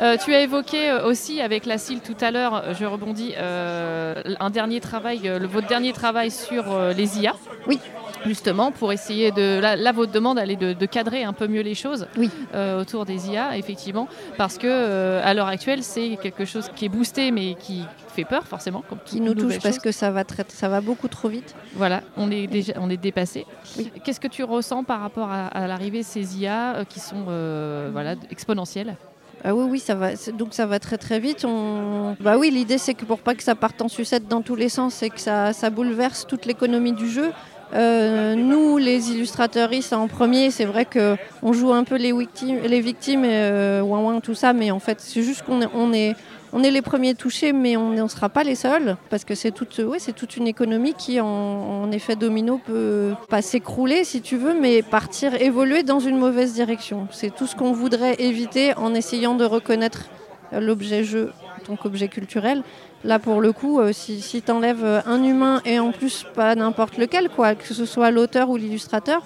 [0.00, 4.80] Euh, tu as évoqué aussi avec la CIL tout à l'heure, je rebondis, un dernier
[4.80, 6.64] travail, le, votre dernier travail sur
[6.96, 7.34] les IA.
[7.66, 7.78] Oui.
[8.26, 9.60] Justement, pour essayer de.
[9.60, 12.30] Là, là, votre demande, elle est de, de cadrer un peu mieux les choses Oui.
[12.54, 16.86] euh, autour des IA, effectivement, parce que euh, à l'heure actuelle, c'est quelque chose qui
[16.86, 17.84] est boosté, mais qui
[18.18, 18.82] fait peur, forcément.
[18.88, 22.02] Comme qui nous touche parce que ça va très ça va beaucoup trop vite Voilà,
[22.16, 23.46] on est déjà, on est dépassé.
[23.76, 23.90] Oui.
[24.02, 27.26] Qu'est-ce que tu ressens par rapport à, à l'arrivée de ces IA euh, qui sont
[27.28, 28.96] euh, voilà, exponentielles?
[29.44, 30.08] Ah oui, oui, ça va.
[30.40, 31.44] Donc ça va très très vite.
[31.44, 32.16] On...
[32.20, 34.68] Bah oui, l'idée c'est que pour pas que ça parte en sucette dans tous les
[34.68, 37.30] sens et que ça, ça bouleverse toute l'économie du jeu.
[37.74, 42.58] euh, nous, les illustrateuristes en premier, c'est vrai que on joue un peu les victimes,
[42.64, 45.92] les victimes, euh, ouin ouin, tout ça, mais en fait, c'est juste qu'on est, on
[45.92, 46.16] est,
[46.52, 49.50] on est les premiers touchés, mais on ne sera pas les seuls, parce que c'est
[49.50, 54.36] toute, ouais, c'est toute une économie qui, en, effet domino, peut pas s'écrouler, si tu
[54.36, 57.08] veux, mais partir, évoluer dans une mauvaise direction.
[57.10, 60.06] C'est tout ce qu'on voudrait éviter en essayant de reconnaître
[60.52, 61.32] l'objet jeu
[61.66, 62.62] tant qu'objet culturel.
[63.04, 66.54] Là, pour le coup, euh, si, si tu enlèves un humain et en plus pas
[66.54, 69.22] n'importe lequel, quoi, que ce soit l'auteur ou l'illustrateur,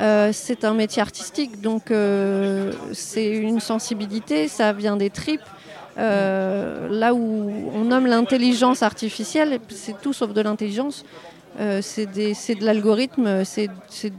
[0.00, 5.40] euh, c'est un métier artistique, donc euh, c'est une sensibilité, ça vient des tripes.
[5.98, 11.04] Euh, là où on nomme l'intelligence artificielle, c'est tout sauf de l'intelligence.
[11.60, 13.68] Euh, c'est de l'algorithme, c'est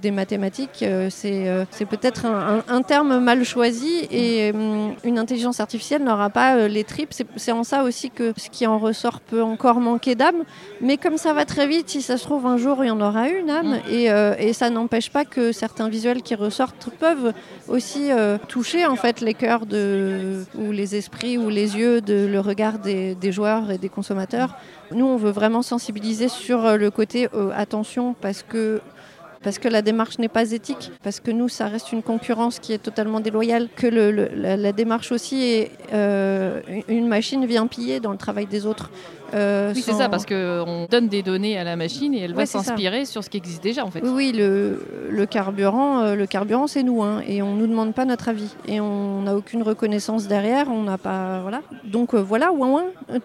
[0.02, 4.94] des mathématiques, euh, c'est euh, c'est peut-être un, un- un terme mal choisi et hum,
[5.06, 7.14] une intelligence artificielle n'aura pas les tripes.
[7.38, 10.44] C'est en ça aussi que ce qui en ressort peut encore manquer d'âme.
[10.82, 13.00] Mais comme ça va très vite, si ça se trouve un jour il y en
[13.00, 13.90] aura une âme Mm.
[13.90, 14.06] et,
[14.48, 17.34] et ça n'empêche pas que certains visuels qui ressortent peuvent
[17.70, 18.10] aussi
[18.50, 22.80] toucher en fait les cœurs de, ou les esprits ou les yeux de le regard
[22.80, 24.56] des, des joueurs et des consommateurs.
[24.92, 28.82] Nous, on veut vraiment sensibiliser sur euh, le côté euh, attention parce que
[29.42, 32.74] parce que la démarche n'est pas éthique, parce que nous, ça reste une concurrence qui
[32.74, 38.18] est totalement déloyale, que la démarche aussi est euh, une machine vient piller dans le
[38.18, 38.92] travail des autres.
[39.34, 42.40] Euh, Oui, c'est ça, parce qu'on donne des données à la machine et elle va
[42.40, 44.02] Ouais, s'inspirer sur ce qui existe déjà en fait.
[44.04, 47.94] Oui, oui, le, le carburant, euh, le carburant, c'est nous, hein, et on nous demande
[47.94, 51.62] pas notre avis, et on n'a aucune reconnaissance derrière, on n'a pas, voilà.
[51.84, 52.86] Donc euh, voilà, ouin ouin.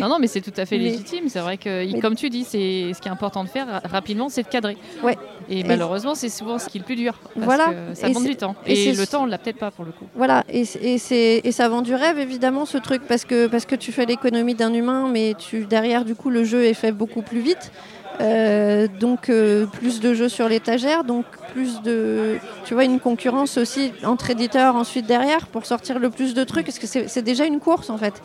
[0.00, 1.24] Non, non, mais c'est tout à fait légitime.
[1.28, 3.82] C'est vrai que, Mais- comme tu dis, c'est ce qui est important de faire ra-
[3.84, 4.76] rapidement, c'est de cadrer.
[5.02, 5.16] Ouais.
[5.48, 7.14] Et, Et- malheureusement, c'est souvent ce qui est le plus dur.
[7.34, 7.66] Parce Voilà.
[7.68, 8.54] que ça demande du temps.
[8.66, 10.06] et le temps, on l'a peut-être pas pour le coup.
[10.14, 13.92] Voilà, et, et ça vend du rêve évidemment ce truc parce que, parce que tu
[13.92, 17.40] fais l'économie d'un humain, mais tu, derrière du coup le jeu est fait beaucoup plus
[17.40, 17.72] vite.
[18.20, 21.24] Euh, donc euh, plus de jeux sur l'étagère, donc
[21.54, 26.34] plus de, tu vois, une concurrence aussi entre éditeurs ensuite derrière pour sortir le plus
[26.34, 28.20] de trucs, parce que c'est c'est déjà une course en fait.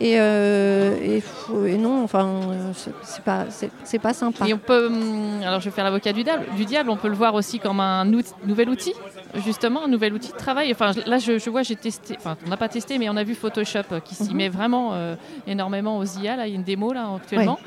[0.00, 1.20] Et, euh,
[1.66, 3.44] et, non, enfin, euh, c'est- pas,
[3.84, 4.46] c'est pas sympa.
[4.48, 7.08] Et on peut, hum, alors je vais faire l'avocat du diable, du diable, on peut
[7.08, 8.92] le voir aussi comme un nouvel outil,
[9.36, 10.72] justement, un nouvel outil de travail.
[10.72, 13.22] Enfin, là, je, je vois, j'ai testé, enfin, on n'a pas testé, mais on a
[13.24, 14.36] vu Photoshop euh, qui s'y Mhm.
[14.36, 15.14] met vraiment euh,
[15.46, 16.36] énormément aux IA.
[16.36, 17.58] Là, il y a une démo là actuellement,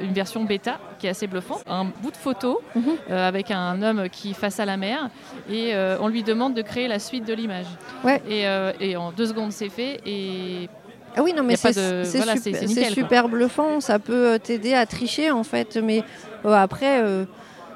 [0.00, 1.62] une version bêta qui est assez bluffante.
[1.68, 2.82] Un bout de photo Mhm.
[3.10, 5.08] euh, avec un homme qui est face à la mer
[5.50, 7.66] et euh, on lui demande de créer la suite de l'image.
[8.04, 8.22] Ouais.
[8.28, 10.00] Et, euh, et en deux secondes, c'est fait.
[10.06, 10.68] Et
[11.16, 11.78] Ah oui, non, mais c'est
[12.16, 12.60] voilà, super,
[12.94, 13.80] super bluffant.
[13.80, 15.76] Ça peut euh, t'aider à tricher, en fait.
[15.76, 16.02] Mais
[16.46, 17.24] euh, après, euh,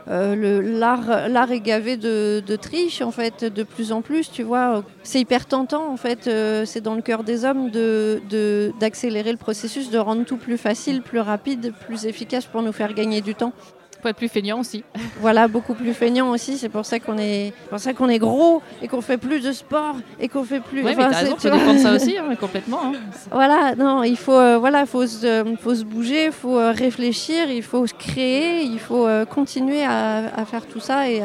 [0.08, 4.30] euh, le- l'art l'art est gavé de, de triche, en fait, de plus en plus.
[4.30, 6.30] Tu vois, c'est hyper tentant, en fait.
[6.64, 10.56] c'est dans le cœur des hommes de- de- d'accélérer le processus, de rendre tout plus
[10.58, 13.52] facile, plus rapide, plus efficace pour nous faire gagner du temps.
[14.02, 14.84] Faut être plus feignant aussi.
[15.20, 16.58] Voilà, beaucoup plus feignant aussi.
[16.58, 19.52] C'est pour ça qu'on est, pour ça qu'on est gros et qu'on fait plus de
[19.52, 20.82] sport et qu'on fait plus.
[20.84, 22.80] Oui, enfin, mais t'as raison, faut ça aussi, hein, complètement.
[22.86, 22.92] hein.
[23.30, 26.72] Voilà, non, il faut, euh, voilà, faut se, euh, faut se bouger, il faut euh,
[26.72, 31.22] réfléchir, il faut se créer, il faut euh, continuer à, à faire tout ça et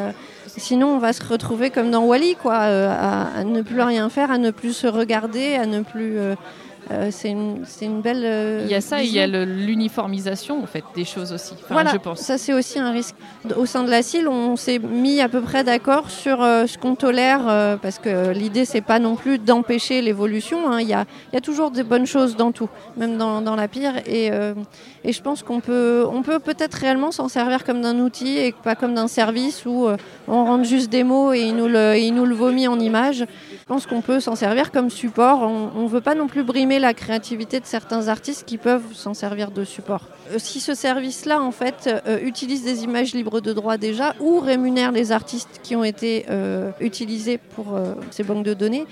[0.47, 4.31] sinon on va se retrouver comme dans Wally, quoi, à, à ne plus rien faire,
[4.31, 6.17] à ne plus se regarder, à ne plus.
[6.89, 8.24] Euh, c'est une, belle.
[8.26, 11.54] euh, Il y a ça, il y a l'uniformisation en fait des choses aussi.
[11.54, 12.20] Enfin, voilà, je pense.
[12.20, 13.15] ça c'est aussi un risque.
[13.56, 16.78] Au sein de la CIL, on s'est mis à peu près d'accord sur euh, ce
[16.78, 20.70] qu'on tolère, parce que l'idée c'est pas non plus d'empêcher l'évolution.
[20.72, 20.82] hein.
[20.82, 23.56] Il y, a, il y a toujours des bonnes choses dans tout, même dans, dans
[23.56, 23.94] la pire.
[24.08, 24.32] Et,
[25.03, 28.51] et je pense qu'on peut, on peut peut-être réellement s'en servir comme d'un outil et
[28.51, 31.97] pas comme d'un service où euh, on rentre juste des mots et il nous le,
[31.97, 33.25] il nous le vomit en images.
[33.51, 35.41] Je pense qu'on peut s'en servir comme support.
[35.41, 39.15] On ne veut pas non plus brimer la créativité de certains artistes qui peuvent s'en
[39.15, 40.07] servir de support.
[40.31, 44.39] Euh, Si ce service-là, en fait, euh, utilise des images libres de droit déjà ou
[44.39, 46.25] rémunère les artistes qui ont été
[46.79, 47.79] utilisés pour
[48.11, 48.85] ces banques de données,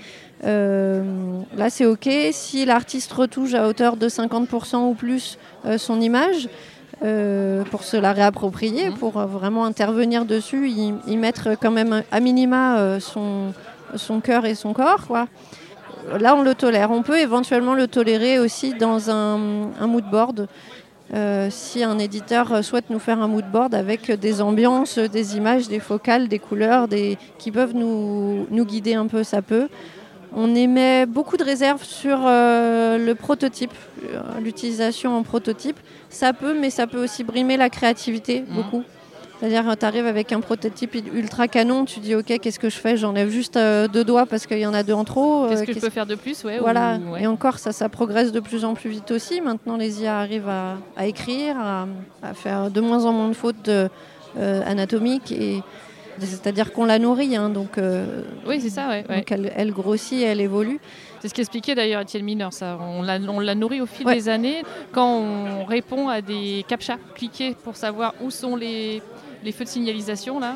[0.44, 1.02] euh,
[1.56, 2.08] là c'est OK.
[2.32, 6.48] Si l'artiste retouche à hauteur de 50% ou plus euh, son image,
[7.02, 8.96] euh, pour se la réapproprier, Mhm.
[8.96, 13.52] pour vraiment intervenir dessus, y, y mettre quand même à minima son,
[13.96, 15.06] son cœur et son corps.
[15.06, 15.26] Quoi.
[16.18, 16.90] Là, on le tolère.
[16.90, 20.48] On peut éventuellement le tolérer aussi dans un, un mood board.
[21.12, 25.68] Euh, si un éditeur souhaite nous faire un mood board avec des ambiances, des images,
[25.68, 27.18] des focales, des couleurs, des...
[27.38, 29.68] qui peuvent nous, nous guider un peu, ça peut.
[30.34, 33.72] On émet beaucoup de réserves sur euh, le prototype,
[34.04, 35.76] euh, l'utilisation en prototype.
[36.08, 38.54] Ça peut, mais ça peut aussi brimer la créativité Mhm.
[38.54, 38.84] beaucoup.
[39.40, 42.98] C'est-à-dire, tu arrives avec un prototype ultra canon, tu dis, OK, qu'est-ce que je fais?
[42.98, 45.48] J'enlève juste euh, deux doigts parce qu'il y en a deux en trop.
[45.48, 46.44] Qu'est-ce euh, que je qu'est-ce- peux faire de plus?
[46.44, 47.22] Ouais, ou- voilà, ouais.
[47.22, 49.40] et encore, ça, ça progresse de plus en plus vite aussi.
[49.40, 51.86] Maintenant, les IA arrivent à, à écrire, à,
[52.22, 53.70] à faire de moins en moins de fautes
[54.38, 55.32] anatomiques.
[55.32, 55.62] Et,
[56.26, 59.04] c'est-à-dire qu'on la nourrit, hein, donc, euh, Oui, c'est ça, ouais.
[59.08, 59.16] ouais.
[59.18, 60.80] donc elle, elle grossit, elle évolue.
[61.20, 62.78] C'est ce qu'expliquait d'ailleurs Étienne Mineur, ça.
[62.80, 64.14] On l'a, on l'a nourri au fil Ouais.
[64.14, 66.96] des années quand on répond à des captcha.
[67.14, 69.02] Cliquez pour savoir où sont les,
[69.44, 70.54] les feux de signalisation, là.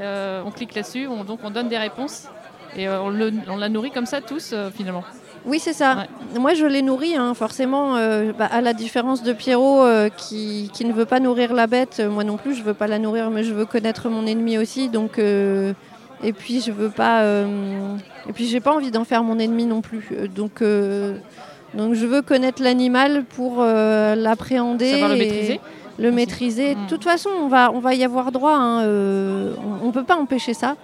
[0.00, 2.26] Euh, on clique là-dessus, on, donc on donne des réponses.
[2.76, 5.04] Et euh, on, le- on l'a nourri comme ça tous, finalement.
[5.48, 6.06] Oui, c'est ça.
[6.38, 10.70] Moi, je les nourris, hein, forcément, euh, bah, à la différence de Pierrot euh, qui,
[10.74, 11.96] qui ne veut pas nourrir la bête.
[12.00, 14.58] euh, Moi non plus, je veux pas la nourrir, mais je veux connaître mon ennemi
[14.58, 14.88] aussi.
[14.90, 15.72] Donc, euh,
[16.22, 17.22] et puis, je veux pas.
[17.24, 20.08] et puis, j'ai pas envie d'en faire mon ennemi non plus.
[20.34, 20.62] Donc,
[21.74, 24.90] donc je veux connaître l'animal pour l'appréhender.
[24.92, 25.60] Savoir le maîtriser.
[25.98, 26.74] Le maîtriser.
[26.74, 26.84] Mm.
[26.84, 28.54] De toute façon, on va, on va y avoir droit.
[28.56, 30.76] hein, euh, on ne peut pas empêcher ça.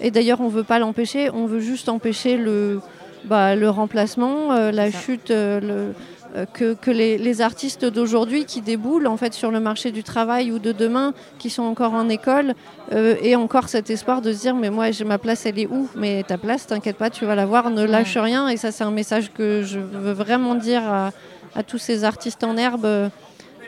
[0.00, 1.30] Et d'ailleurs, on veut pas l'empêcher.
[1.30, 2.80] On veut juste empêcher le,
[3.24, 5.94] bah, le remplacement, euh, la chute, euh, le-
[6.36, 10.02] euh, que, que les, les artistes d'aujourd'hui qui déboulent en fait sur le marché du
[10.02, 12.54] travail ou de demain, qui sont encore en école,
[12.92, 15.88] aient encore cet espoir de se dire mais moi j'ai ma place, elle est où?
[15.96, 18.48] Mais ta place, t'inquiète pas, tu vas l'avoir, ne lâche rien.
[18.48, 21.10] Et ça c'est un message que je veux vraiment dire à,
[21.54, 22.84] à tous ces artistes en herbe.
[22.84, 23.08] euh,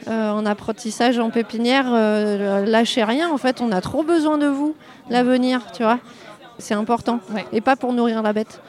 [0.09, 3.29] en apprentissage, en pépinière, euh, lâchez rien.
[3.31, 4.75] En fait, on a trop besoin de vous,
[5.11, 5.99] l'avenir, tu vois.
[6.59, 7.21] C'est important.
[7.35, 7.45] Ouais.
[7.53, 8.61] Et pas pour nourrir la bête.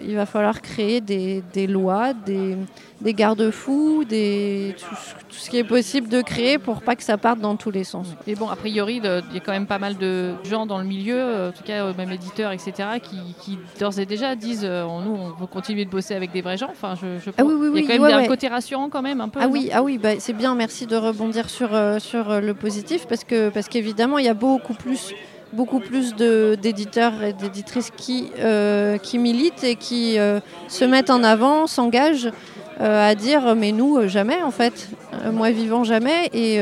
[0.00, 2.56] Il va falloir créer des, des lois, des,
[3.00, 4.94] des garde-fous, des, tout,
[5.28, 7.84] tout ce qui est possible de créer pour pas que ça parte dans tous les
[7.84, 8.08] sens.
[8.26, 10.84] Et bon, a priori, il y a quand même pas mal de gens dans le
[10.84, 14.64] milieu, euh, en tout cas, euh, même éditeurs, etc., qui, qui d'ores et déjà disent
[14.64, 16.68] euh, nous, on veut continuer de bosser avec des vrais gens.
[16.70, 18.28] Enfin, je, je Ah oui, oui, il y a oui, quand même ouais, un ouais.
[18.28, 19.40] côté rassurant, quand même, un peu.
[19.42, 23.06] Ah oui, ah oui bah, c'est bien, merci de rebondir sur, euh, sur le positif
[23.06, 25.14] parce que parce qu'évidemment, il y a beaucoup plus
[25.56, 30.38] beaucoup plus d'éditeurs et d'éditrices qui, euh, qui militent et qui euh,
[30.68, 32.30] se mettent en avant, s'engagent
[32.80, 34.88] euh, à dire mais nous, jamais en fait.
[35.32, 36.28] Moi vivant, jamais.
[36.34, 36.60] Et,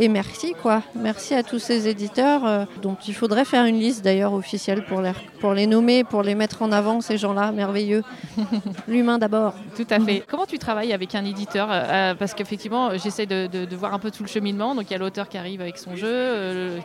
[0.00, 0.82] et merci quoi.
[0.94, 5.00] Merci à tous ces éditeurs euh, dont il faudrait faire une liste d'ailleurs officielle pour
[5.00, 8.02] les, pour les nommer, pour les mettre en avant, ces gens-là merveilleux.
[8.88, 9.54] L'humain d'abord.
[9.76, 10.24] Tout à fait.
[10.28, 13.92] Comment tu travailles avec un éditeur euh, euh, Parce qu'effectivement, j'essaie de, de- de voir
[13.94, 14.74] un peu tout le cheminement.
[14.74, 16.78] Donc il y a l'auteur qui arrive avec son jeu, euh,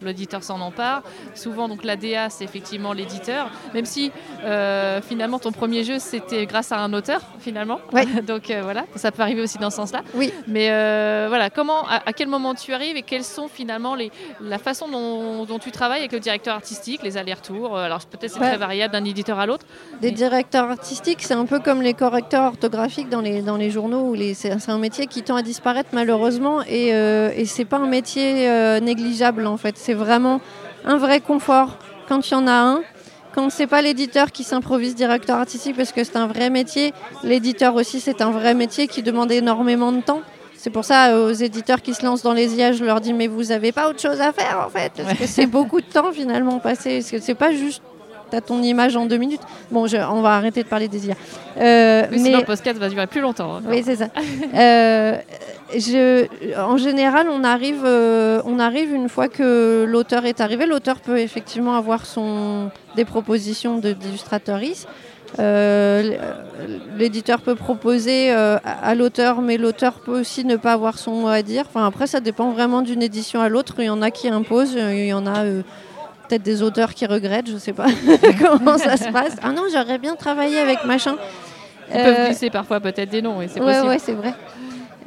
[0.00, 1.02] l'éditeur s'en empare.
[1.34, 3.50] Souvent, donc la DA, c'est effectivement l'éditeur.
[3.74, 4.12] Même si
[5.08, 7.80] finalement ton premier jeu, c'était grâce à un auteur, finalement.
[7.92, 8.06] Ouais.
[8.26, 10.02] donc voilà, ça peut arriver aussi dans ce sens-là.
[10.14, 10.32] Oui.
[10.46, 10.68] Mais
[11.28, 14.10] voilà, comment, à, à quel moment tu arrives et quelles sont finalement les,
[14.42, 18.32] la façon dont, dont tu travailles avec le directeur artistique, les allers-retours euh, Alors peut-être
[18.32, 18.48] c'est Ouais.
[18.48, 19.64] très variable d'un éditeur à l'autre.
[20.02, 24.14] Des directeurs artistiques, c'est un peu comme les correcteurs orthographiques dans les, dans les journaux.
[24.34, 28.48] C'est un métier qui tend à disparaître malheureusement et, euh, et c'est pas un métier
[28.50, 29.78] euh, négligeable en fait.
[29.78, 30.40] C'est vraiment
[30.84, 31.78] un vrai confort
[32.08, 32.82] quand il y en a un.
[33.34, 36.92] Quand c'est pas l'éditeur qui s'improvise directeur artistique parce que c'est un vrai métier,
[37.24, 40.20] l'éditeur aussi c'est un vrai métier qui demande énormément de temps.
[40.64, 43.12] C'est pour ça euh, aux éditeurs qui se lancent dans les IA, je leur dis
[43.12, 45.14] mais vous avez pas autre chose à faire en fait parce Ouais.
[45.16, 47.00] que c'est beaucoup de temps finalement passé.
[47.00, 47.82] Parce que c'est pas juste
[48.30, 49.42] t'as ton image en deux minutes.
[49.70, 51.16] Bon, je- on va arrêter de parler des IA.
[51.60, 53.56] Euh, Oui, Sinon le podcast va durer plus longtemps.
[53.56, 53.62] hein.
[53.68, 54.06] oui, c'est ça.
[54.54, 55.16] Euh,
[55.76, 56.26] je,
[56.58, 60.64] en général, on arrive, euh, on arrive une fois que l'auteur est arrivé.
[60.64, 64.88] L'auteur peut effectivement avoir son, des propositions de- d'illustrateuristes.
[64.88, 64.90] Euh,
[66.96, 71.28] L'éditeur peut proposer euh, à l'auteur, mais l'auteur peut aussi ne pas avoir son mot
[71.28, 71.64] à dire.
[71.68, 73.74] Enfin, après, ça dépend vraiment d'une édition à l'autre.
[73.78, 75.62] Il y en a qui imposent, euh, il y en a euh,
[76.28, 77.86] peut-être des auteurs qui regrettent, je sais pas
[78.40, 79.36] comment ça se passe.
[79.42, 81.16] Ah non, j'aurais bien travaillé avec machin.
[81.92, 83.88] Ils peuvent Euh, glisser parfois peut-être des noms, et c'est ouais, possible.
[83.88, 84.34] ouais, c'est vrai.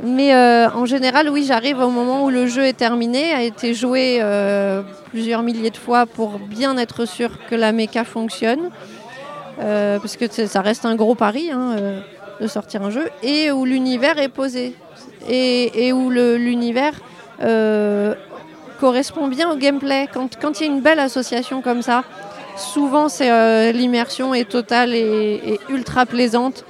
[0.04, 3.74] Mais euh, en général, oui, j'arrive au moment où le jeu est terminé, a été
[3.74, 8.70] joué euh, plusieurs milliers de fois pour bien être sûr que la méca fonctionne.
[9.60, 12.00] Euh, parce que ça reste un gros pari hein, euh,
[12.40, 14.76] de sortir un jeu, et où l'univers est posé.
[15.30, 16.94] Et, où l'univers
[17.42, 18.14] euh,
[18.80, 20.08] correspond bien au gameplay.
[20.14, 22.04] Quand il y a une belle association comme ça,
[22.56, 23.08] souvent
[23.74, 26.64] l'immersion est totale et, ultra plaisante.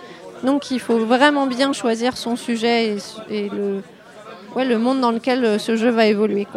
[0.44, 2.98] Donc il faut vraiment bien choisir son sujet
[3.30, 6.48] et, le, monde dans lequel ce jeu va évoluer.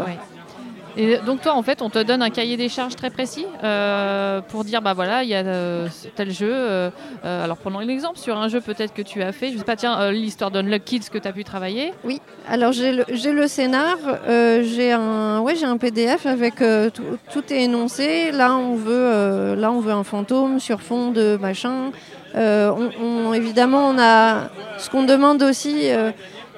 [1.25, 4.65] Donc toi, en fait, on te donne un cahier des charges très précis euh, pour
[4.65, 6.51] dire, bah voilà, il y a euh, tel jeu.
[6.53, 6.91] euh,
[7.25, 9.51] alors prenons un exemple sur un jeu peut-être que tu as fait.
[9.53, 11.93] Je sais pas, tiens, l'histoire d'Unlock Kids que tu as pu travailler.
[12.05, 18.31] Oui, alors j'ai le, scénar, j'ai un, ouais, un PDF avec tout, est énoncé.
[18.33, 21.93] Là on, veut, là, on veut un fantôme sur fond de machin.
[22.35, 25.91] On- évidemment, on a ce qu'on demande aussi.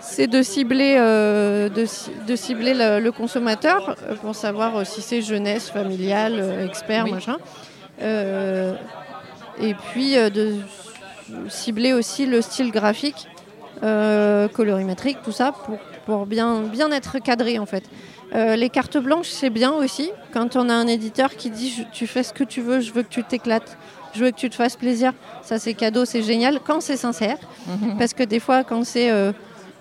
[0.03, 5.01] C'est de cibler, euh, de, ci- de cibler le, le consommateur pour savoir euh, si
[5.01, 7.13] c'est jeunesse, familiale, euh, expert, Oui.
[7.13, 7.37] machin.
[8.03, 8.75] Euh,
[9.61, 10.57] et puis de
[11.49, 13.29] cibler aussi le style graphique,
[13.83, 17.85] euh, colorimétrique, tout ça, pour, pour bien, bien être cadré en fait.
[18.35, 22.07] Les cartes blanches, c'est bien aussi quand on a un éditeur qui dit je- tu
[22.07, 23.77] fais ce que tu veux, je veux que tu t'éclates,
[24.15, 25.13] je veux que tu te fasses plaisir.
[25.43, 27.37] Ça, c'est cadeau, c'est génial quand c'est sincère.
[27.99, 29.33] Parce que des fois, quand c'est euh,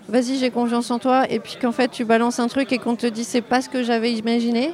[0.10, 2.96] vas-y, j'ai confiance en toi, et puis qu'en fait tu balances un truc et qu'on
[2.96, 4.72] te dit c'est pas ce que j'avais imaginé,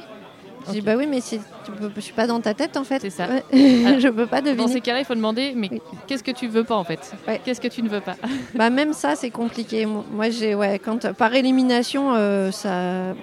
[0.66, 2.84] je dis bah oui, mais si, tu peux- je suis pas dans ta tête en
[2.84, 2.98] fait.
[3.00, 3.26] C'est ça.
[3.26, 3.42] Ouais.
[3.52, 4.68] je peux pas Dans deviner.
[4.72, 5.80] ces cas-là, il faut demander, mais Oui.
[6.06, 6.98] qu'est-ce que tu veux pas en fait?
[7.26, 7.40] Ouais.
[7.44, 8.16] Qu'est-ce que tu ne veux pas?
[8.54, 9.86] Bah même ça c'est compliqué.
[9.86, 13.14] Mo- Moi j'ai ouais quand par élimination euh, ça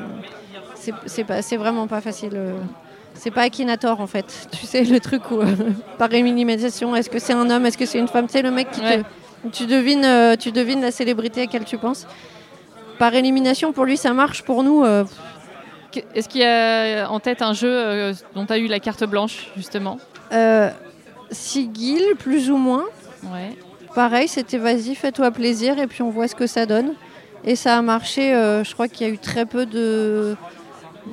[0.75, 2.31] c'est c'est pas c'est vraiment pas facile.
[2.33, 2.53] euh.
[3.13, 4.47] C'est pas Akinator en fait.
[4.59, 5.45] Tu sais le truc où euh,
[5.97, 8.25] par élimination est-ce que c'est un homme est-ce que c'est une femme?
[8.27, 9.03] Tu sais le mec qui te
[9.51, 12.07] tu devines euh, tu devines la célébrité à laquelle tu penses.
[12.99, 15.03] Par élimination pour lui ça marche pour nous euh,
[16.13, 19.03] Est-ce qu'il y a en tête un jeu euh, dont tu as eu la carte
[19.03, 19.99] blanche justement?
[20.31, 20.69] Euh,
[21.31, 22.85] Sigil plus ou moins.
[23.23, 23.57] Ouais.
[23.95, 26.93] Pareil, c'était vas-y, fais-toi plaisir et puis on voit ce que ça donne.
[27.45, 30.35] Et ça a marché, euh, je crois qu'il y a eu très peu de,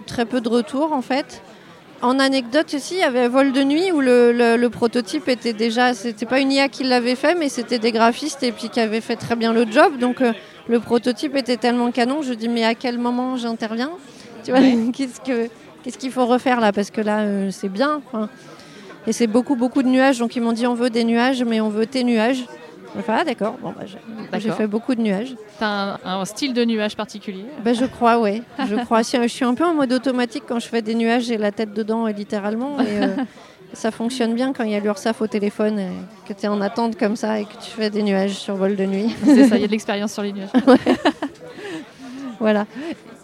[0.06, 1.42] très peu de retours en fait.
[2.02, 5.52] En anecdote aussi, il y avait Vol de nuit où le, le- le prototype était
[5.52, 8.80] déjà, c'était pas une IA qui l'avait fait, mais c'était des graphistes et puis qui
[8.80, 9.98] avaient fait très bien le job.
[9.98, 10.32] Donc euh,
[10.68, 13.90] le prototype était tellement canon, je dis mais à quel moment j'interviens?
[14.44, 14.76] Tu vois, Ouais.
[14.92, 15.48] qu'est-ce que
[15.84, 16.72] qu'est-ce qu'il faut refaire là?
[16.72, 18.00] Parce que là, euh, c'est bien.
[18.12, 18.28] enfin.
[19.06, 21.60] Et c'est beaucoup beaucoup de nuages, donc ils m'ont dit on veut des nuages, mais
[21.60, 22.44] on veut tes nuages.
[23.08, 23.98] Ah d'accord, bon, bah, j'ai-
[24.30, 24.56] D'accord.
[24.56, 25.34] fait beaucoup de nuages.
[25.58, 27.44] Tu as un, un style de nuage particulier?
[27.64, 28.42] Bah, je crois, oui.
[28.68, 29.02] Je crois.
[29.02, 31.72] Je suis un peu en mode automatique quand je fais des nuages, j'ai la tête
[31.72, 32.80] dedans, euh, littéralement.
[32.80, 33.16] Et, euh,
[33.72, 35.90] ça fonctionne bien quand il y a l'URSAF au téléphone, et
[36.26, 38.76] que tu es en attente comme ça et que tu fais des nuages sur vol
[38.76, 39.14] de nuit.
[39.24, 40.50] C'est ça, il y a de l'expérience sur les nuages.
[42.38, 42.66] voilà.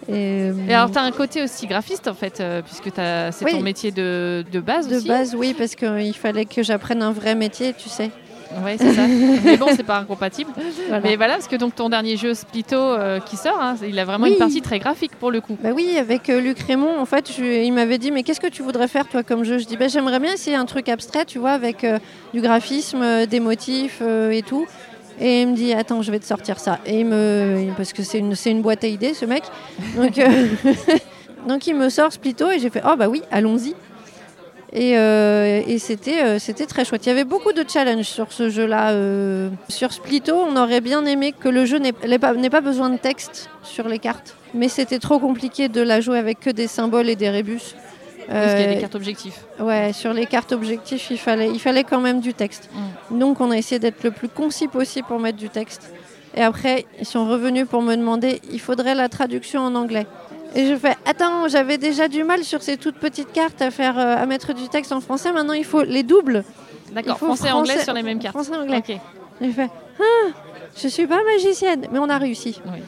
[0.09, 3.45] Et, Et alors, tu as un côté aussi graphiste, en fait, euh, puisque t'as- c'est
[3.45, 3.53] Oui.
[3.53, 5.09] ton métier de, de base de aussi?
[5.09, 8.11] base, oui, parce qu'il fallait que j'apprenne un vrai métier, tu sais.
[8.65, 9.03] Ouais, c'est ça.
[9.07, 10.51] mais bon, c'est pas incompatible.
[10.89, 11.03] Voilà.
[11.03, 14.05] Mais voilà, parce que donc ton dernier jeu Splito euh, qui sort, hein, il a
[14.05, 14.33] vraiment Oui.
[14.33, 15.57] une partie très graphique pour le coup.
[15.63, 18.47] Bah oui, avec euh, Luc Raymond, en fait, je- il m'avait dit, mais qu'est-ce que
[18.47, 19.59] tu voudrais faire, toi, comme jeu?
[19.59, 21.99] Je dis, bah, j'aimerais bien essayer un truc abstrait, tu vois, avec euh,
[22.33, 24.67] du graphisme, des motifs et tout.
[25.21, 26.79] Et il me dit, attends, je vais te sortir ça.
[26.87, 27.67] Et il me...
[27.77, 29.43] Parce que c'est une, c'est une boîte à idées, ce mec.
[29.97, 30.19] Donc,
[31.49, 33.75] Donc il me sort Splito et j'ai fait, oh bah oui, allons-y.
[34.73, 37.07] Et, euh, et c'était euh, c'était très chouette.
[37.07, 38.91] Il y avait beaucoup de challenges sur ce jeu-là.
[38.91, 39.49] euh.
[39.69, 43.49] Sur Splito, on aurait bien aimé que le jeu n'ait pas, pas besoin de texte
[43.63, 44.37] sur les cartes.
[44.55, 47.75] Mais c'était trop compliqué de la jouer avec que des symboles et des rébus.
[48.29, 49.41] Parce qu'il y a des cartes objectifs.
[49.59, 52.69] Ouais, sur les cartes objectifs, il fallait, il fallait quand même du texte.
[53.11, 55.91] Donc on a essayé d'être le plus concis possible pour mettre du texte.
[56.37, 60.07] Et après, ils sont revenus pour me demander, il faudrait la traduction en anglais.
[60.55, 63.99] Et je fais, attends, j'avais déjà du mal sur ces toutes petites cartes à faire,
[63.99, 65.33] euh, à mettre du texte en français.
[65.33, 66.45] Maintenant, il faut les doubles.
[66.93, 68.35] D'accord, français et anglais français- sur les mêmes cartes.
[68.35, 68.83] Français anglais.
[69.41, 69.71] J'ai fait,
[70.01, 70.29] ah,
[70.77, 72.79] je suis pas magicienne, mais on a réussi, Oui.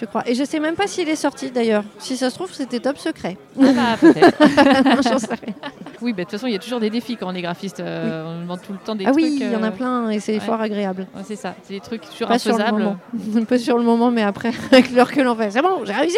[0.00, 0.22] je crois.
[0.26, 1.84] Et je sais même pas s'il est sorti d'ailleurs.
[1.98, 3.36] Si ça se trouve, c'était top secret.
[3.60, 5.02] Ah bah, peut-être.
[5.08, 5.54] J'en sais rien.
[6.00, 7.80] oui, bah, de toute façon, il y a toujours des défis quand on est graphiste.
[7.80, 9.22] euh, On demande tout le temps des ah trucs.
[9.22, 10.40] oui, il y en a euh, plein et c'est ouais.
[10.40, 11.06] fort agréable.
[11.14, 12.96] ouais, c'est ça, c'est des trucs sur Pas sur le moment.
[13.36, 15.92] Un peu sur le moment, mais après, avec le recul, on fait c'est bon, j'ai
[15.92, 16.16] réussi.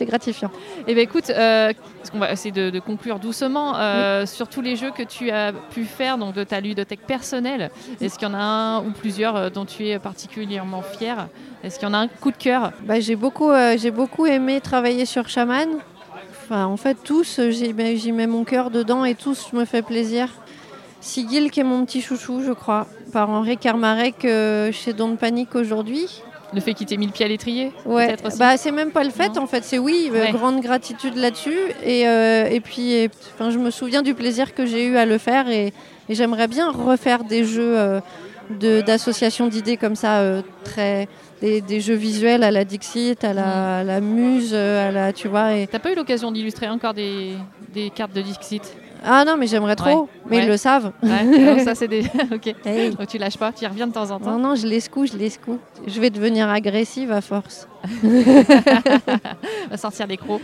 [0.00, 0.50] C'est gratifiant.
[0.86, 1.74] Eh bien, écoute, euh,
[2.10, 5.52] qu'on va essayer de, de conclure doucement euh, sur tous les jeux que tu as
[5.52, 7.70] pu faire donc de ta ludothèque personnelle.
[8.00, 11.28] Est-ce qu'il y en a un ou plusieurs euh, dont tu es particulièrement fier?
[11.62, 12.72] Est-ce qu'il y en a un coup de cœur?
[12.84, 15.68] Bah, j'ai beaucoup, euh, j'ai beaucoup aimé travailler sur Shaman.
[16.44, 19.66] Enfin, en fait, tous, j'y mets, j'y mets mon cœur dedans et tous, je me
[19.66, 20.30] fais plaisir.
[21.02, 25.54] Sigil, qui est mon petit chouchou, je crois, par Henri Karmarek euh, chez Don't Panic
[25.54, 26.22] aujourd'hui.
[26.52, 29.10] Le fait qu'il t'ait mis le pied à l'étrier Ouais, bah c'est même pas le
[29.10, 29.42] fait Non.
[29.42, 30.32] en fait, c'est oui, euh, Ouais.
[30.32, 31.56] grande gratitude là-dessus.
[31.84, 35.18] Et, euh, et puis et, je me souviens du plaisir que j'ai eu à le
[35.18, 35.72] faire et,
[36.08, 38.00] et j'aimerais bien refaire des jeux euh,
[38.58, 41.06] de- d'association d'idées comme ça, euh, très
[41.40, 45.28] des, des jeux visuels à la Dixit, à la, à la Muse, à la tu
[45.28, 47.34] vois T'as pas eu l'occasion d'illustrer encore des,
[47.72, 48.62] des cartes de Dixit?
[49.04, 50.08] Ah non mais j'aimerais trop, Ouais.
[50.30, 50.42] mais Ouais.
[50.44, 50.92] ils le savent.
[51.02, 52.02] Ouais, alors ça c'est des.
[52.32, 52.54] ok.
[52.64, 52.90] Hey.
[52.90, 54.38] Donc tu lâches pas, tu y reviens de temps en Non temps.
[54.38, 55.58] non, je les secoue, je les secoue.
[55.86, 57.66] Je vais devenir agressive à force.
[59.70, 60.40] Va sortir les crocs.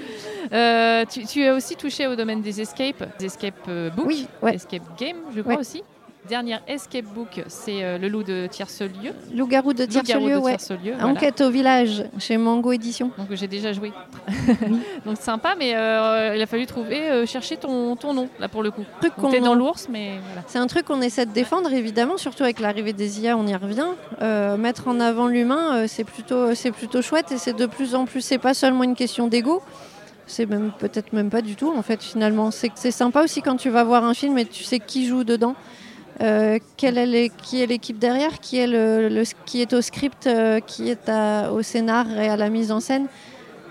[0.53, 4.27] Euh, tu, tu as aussi touché au domaine des escapes, des escape euh, book, Oui,
[4.43, 4.55] ouais.
[4.55, 5.83] escape game, je crois aussi.
[6.29, 9.13] Dernière escape book, c'est euh, le loup de Tierce-Lieu.
[9.35, 10.57] Loup-garou de Tierce-Lieu, ouais.
[10.69, 11.07] Voilà.
[11.07, 13.13] Enquête au village chez Mango Édition.
[13.17, 13.93] Donc j'ai déjà joué.
[15.07, 18.63] Donc sympa, mais euh, il a fallu trouver, euh, chercher ton, ton nom, là pour
[18.63, 18.85] le coup.
[19.01, 20.43] Truc T'es dans l'ours, mais voilà.
[20.49, 23.55] C'est un truc qu'on essaie de défendre, évidemment, surtout avec l'arrivée des IA, on y
[23.55, 23.87] revient.
[24.23, 28.05] Euh, mettre en avant l'humain, c'est plutôt, c'est plutôt chouette et c'est de plus en
[28.05, 29.63] plus, c'est pas seulement une question d'ego.
[30.27, 32.51] C'est même peut-être même pas du tout en fait finalement.
[32.51, 35.23] C'est c'est sympa aussi quand tu vas voir un film et tu sais qui joue
[35.23, 35.55] dedans,
[36.23, 41.11] euh, quelle est qui est l'équipe derrière, qui est au script, euh, qui est
[41.51, 43.07] au scénar et à la mise en scène.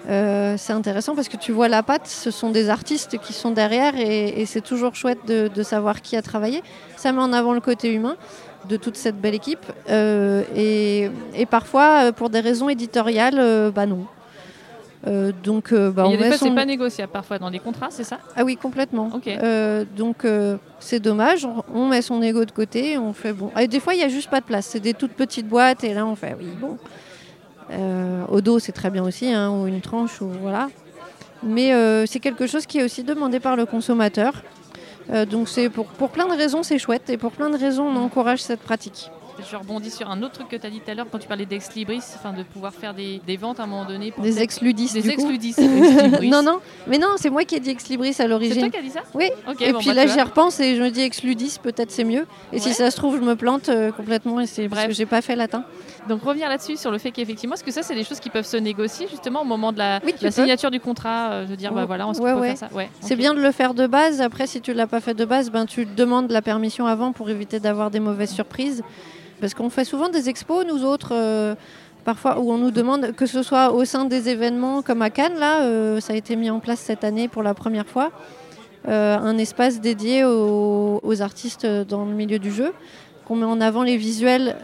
[0.08, 3.50] Euh, c'est intéressant parce que tu vois la patte, ce sont des artistes qui sont
[3.50, 6.62] derrière et, c'est toujours chouette de, savoir qui a travaillé.
[6.96, 8.16] Ça met en avant le côté humain
[8.70, 14.06] de toute cette belle équipe et, et parfois, pour des raisons éditoriales, bah non.
[15.08, 17.50] Euh, donc, euh, bah, on a des met fois, son- c'est pas négociable parfois dans
[17.50, 18.18] les contrats, c'est ça?
[18.36, 19.12] Ah oui, complètement.
[19.28, 21.46] Euh, donc, euh, c'est dommage.
[21.46, 22.98] On, on met son ego de côté.
[22.98, 23.52] On fait bon.
[23.60, 24.66] Et des fois, il y a juste pas de place.
[24.66, 26.78] C'est des toutes petites boîtes et là, on fait oui, bon.
[28.30, 30.70] Au dos, c'est très bien aussi, hein, ou une tranche, ou voilà.
[31.44, 31.72] Mais
[32.08, 34.34] c'est quelque chose qui est aussi demandé par le consommateur.
[35.30, 37.10] Donc, c'est pour, pour plein de raisons, c'est chouette.
[37.10, 39.12] Et pour plein de raisons, on encourage cette pratique.
[39.50, 41.28] Je rebondis sur un autre truc que tu as dit tout à l'heure quand tu
[41.28, 44.12] parlais d'ex libris, enfin de pouvoir faire des, des ventes à un moment donné.
[44.12, 45.56] Pour Des ex-ludis, Des ex-libris.
[46.30, 46.60] non, non.
[46.88, 48.60] Mais non, c'est moi qui ai dit ex-libris à C'est l'origine.
[48.62, 49.30] toi qui as dit ça Oui.
[49.50, 52.04] Ok, et bon, puis bah, là, j'y repense et je me dis ex-ludis, peut-être c'est
[52.04, 52.26] mieux.
[52.54, 54.96] Et si ça se trouve, je me plante euh, complètement et c'est parce Bref.
[54.96, 55.64] j'ai pas fait latin.
[56.08, 58.46] Donc revenir là-dessus sur le fait qu'effectivement, est-ce que ça c'est des choses qui peuvent
[58.46, 61.82] se négocier justement au moment de la, Oui, signature du contrat, euh, de dire bah
[61.82, 62.48] Ouais, voilà, on se ouais, peut ouais.
[62.56, 62.76] faire ça.
[62.76, 62.90] Ouais.
[63.02, 64.22] C'est bien de le faire de base.
[64.22, 67.30] Après, si tu l'as pas fait de base, ben, tu demandes la permission avant pour
[67.32, 68.84] éviter d'avoir des mauvaises surprises.
[69.42, 71.56] Parce qu'on fait souvent des expos, nous autres, euh,
[72.04, 75.38] parfois, où on nous demande, que ce soit au sein des événements comme à Cannes,
[75.40, 78.12] là, euh, ça a été mis en place cette année pour la première fois,
[78.88, 82.72] euh, un espace dédié aux, aux artistes dans le milieu du jeu,
[83.26, 84.56] qu'on met en avant les visuels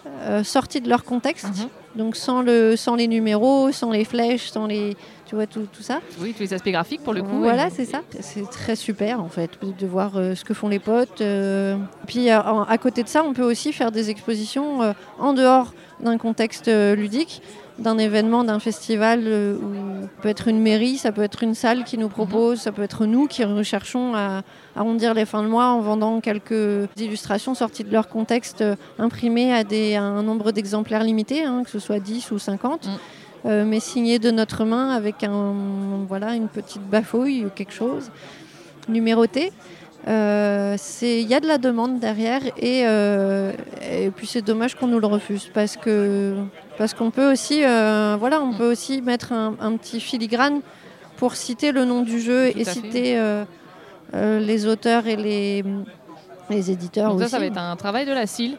[0.43, 1.67] sortis de leur contexte, Mhm.
[1.95, 4.95] donc sans, le, sans les numéros, sans les flèches, sans les...
[5.32, 6.02] Tu vois, tout, tout ça.
[6.20, 7.40] Oui, tous les aspects graphiques pour le coup.
[7.40, 8.02] Voilà, et- c'est ça.
[8.20, 11.22] C'est très super en fait de voir euh, ce que font les potes.
[11.22, 11.78] euh.
[12.06, 15.74] Puis euh, à côté de ça, on peut aussi faire des expositions euh, en dehors
[16.02, 17.42] d'un contexte ludique,
[17.80, 21.56] d'un événement, d'un festival, euh, où ça peut être une mairie, ça peut être une
[21.56, 24.42] salle qui nous propose, ça peut être nous qui recherchons à
[24.76, 29.54] arrondir les fins de mois en vendant quelques illustrations sorties de leur contexte, euh, imprimées
[29.54, 32.88] à, des, à un nombre d'exemplaires limité, hein, que ce soit 10 ou 50.
[32.88, 32.90] Mm.
[33.46, 35.54] Euh, mais signées de notre main avec un,
[36.08, 38.12] voilà, une petite bafouille ou quelque chose,
[38.88, 39.52] numéroté.
[40.08, 43.52] Euh, Il y a de la demande derrière et, euh,
[43.88, 46.36] et puis c'est dommage qu'on nous le refuse parce que
[46.80, 50.62] parce qu'on peut aussi voilà on peut aussi mettre un, un petit filigrane
[51.18, 53.22] pour citer le nom du jeu Tout et citer
[54.14, 55.64] les auteurs et les
[56.50, 57.32] les éditeurs Donc ça, aussi.
[57.34, 58.58] ça va être un travail de la CIL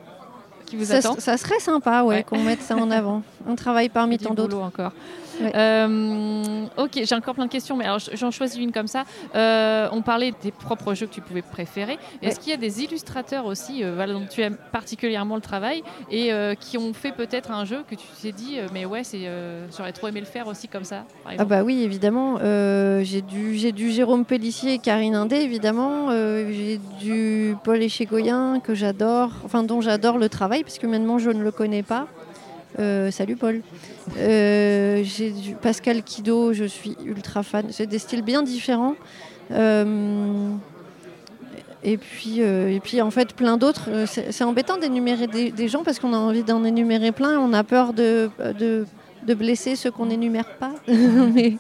[0.73, 1.17] qui vous ça, attend.
[1.19, 2.23] ça serait sympa ouais, Ouais.
[2.25, 3.23] qu'on mette ça en avant.
[3.49, 4.57] Un travail parmi tant d'autres.
[4.57, 4.93] encore.
[5.41, 5.53] Ouais.
[5.55, 9.05] Euh, ok, j'ai encore plein de questions, mais alors j'en choisis une comme ça.
[9.35, 11.99] Euh, on parlait des propres jeux que tu pouvais préférer.
[12.23, 16.31] Est-ce qu'il y a des illustrateurs aussi euh, dont tu aimes particulièrement le travail et
[16.61, 19.29] qui ont fait peut-être un jeu que tu t'es dit, mais ouais, c'est,
[19.77, 22.39] j'aurais trop aimé le faire aussi comme ça Ah bah oui, évidemment.
[23.03, 26.11] J'ai du, j'ai du Jérôme Pellissier et Karine Indé, évidemment.
[26.11, 31.31] J'ai du Paul Échegoyen, que j'adore, enfin dont j'adore le travail, parce que maintenant je
[31.31, 32.07] ne le connais pas.
[32.79, 33.61] Euh, salut Paul.
[34.19, 37.67] Euh, j'ai du Pascal Kido, je suis ultra fan.
[37.71, 38.95] C'est des styles bien différents.
[39.51, 40.51] Euh,
[41.85, 43.91] et puis, en fait plein d'autres.
[44.07, 47.39] C'est embêtant d'énumérer des, gens parce qu'on a envie d'en énumérer plein.
[47.39, 48.87] On a peur de, de,
[49.27, 50.73] de blesser ceux qu'on n'énumère pas.
[50.89, 51.57] mais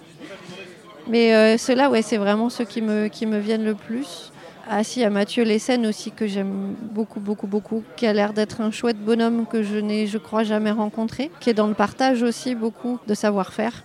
[1.08, 4.31] mais ceux-là, ouais, c'est vraiment ceux qui me, qui me viennent le plus.
[4.68, 8.60] Ah si, à Mathieu Lessen aussi, que j'aime beaucoup, beaucoup, beaucoup, qui a l'air d'être
[8.60, 12.22] un chouette bonhomme que je n'ai, je crois, jamais rencontré, qui est dans le partage
[12.22, 13.84] aussi beaucoup de savoir-faire.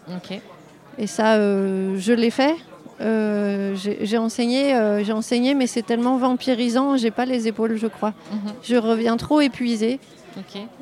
[0.99, 2.55] Et ça, euh, je l'ai fait.
[3.01, 7.87] Euh, j'ai enseigné, euh, j'ai enseigné, mais c'est tellement vampirisant, j'ai pas les épaules, je
[7.87, 8.13] crois.
[8.31, 8.53] Mhm.
[8.63, 9.99] Je reviens trop épuisée.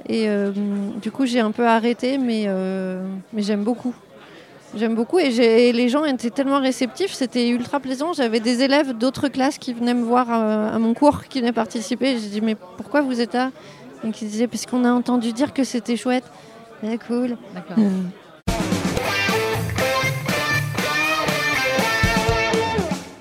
[0.10, 0.28] Et
[1.02, 2.48] du coup, j'ai un peu arrêté, mais,
[3.34, 3.96] mais j'aime beaucoup.
[4.76, 8.12] J'aime beaucoup et, les gens étaient tellement réceptifs, c'était ultra plaisant.
[8.12, 11.54] J'avais des élèves d'autres classes qui venaient me voir euh, à mon cours, qui venaient
[11.54, 12.18] participer.
[12.20, 13.52] J'ai dit, mais pourquoi vous êtes là?
[14.04, 16.26] Et qui disaient, parce qu'on a entendu dire que c'était chouette.
[16.84, 17.38] C'est cool.
[17.54, 17.78] D'accord.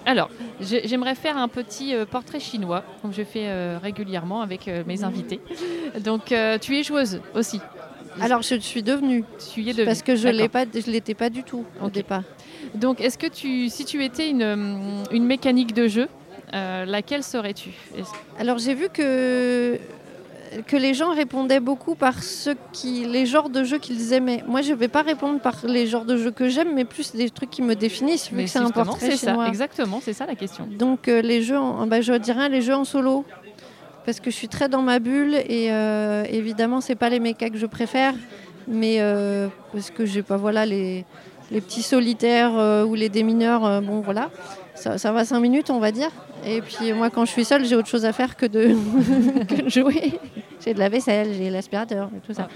[0.07, 0.28] Alors,
[0.61, 4.82] j'ai- j'aimerais faire un petit euh, portrait chinois, comme je fais euh, régulièrement avec euh,
[4.86, 5.40] mes invités.
[6.00, 7.61] Donc, euh, tu es joueuse aussi.
[8.20, 9.86] Alors, je suis devenue, Tu y es devenue.
[9.86, 12.22] parce que je l'ai pas, je l'étais pas du tout au départ.
[12.74, 16.08] Donc, est-ce que tu, si tu étais une, une mécanique de jeu,
[16.54, 17.70] euh, laquelle serais-tu?
[18.38, 19.78] Alors j'ai vu que,
[20.66, 24.44] que les gens répondaient beaucoup par ce qui, les genres de jeux qu'ils aimaient.
[24.46, 27.12] Moi je ne vais pas répondre par les genres de jeux que j'aime, mais plus
[27.14, 30.00] des trucs qui me définissent, vu Mais que c'est un justement, portrait c'est ça, exactement,
[30.02, 30.66] c'est ça la question.
[30.70, 33.24] Donc euh, les jeux, en, bah, je dirais les jeux en solo,
[34.05, 37.50] parce que je suis très dans ma bulle et euh, évidemment c'est pas les mechas
[37.50, 38.14] que je préfère,
[38.68, 41.05] mais euh, parce que j'ai pas voilà les,
[41.50, 44.30] les petits solitaires euh, ou les démineurs, euh, bon voilà,
[44.75, 46.11] ça, ça va cinq minutes on va dire.
[46.47, 48.75] Et puis moi quand je suis seule j'ai autre chose à faire que de,
[49.49, 50.18] que de jouer.
[50.64, 52.49] J'ai de la vaisselle, j'ai l'aspirateur et tout ça.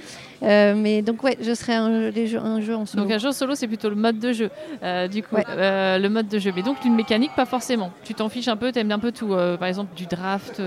[0.43, 3.03] Euh, mais donc ouais, je serais un, les jeux- un jeu en solo.
[3.03, 4.51] Donc un jeu solo, c'est plutôt le mode de jeu.
[4.83, 5.45] Euh, du coup, Ouais.
[5.51, 6.51] euh, le mode de jeu.
[6.57, 7.91] Mais donc une mécanique, pas forcément.
[8.05, 9.29] Tu t'en fiches un peu, t'aimes un peu tout.
[9.59, 10.59] Par exemple, du draft.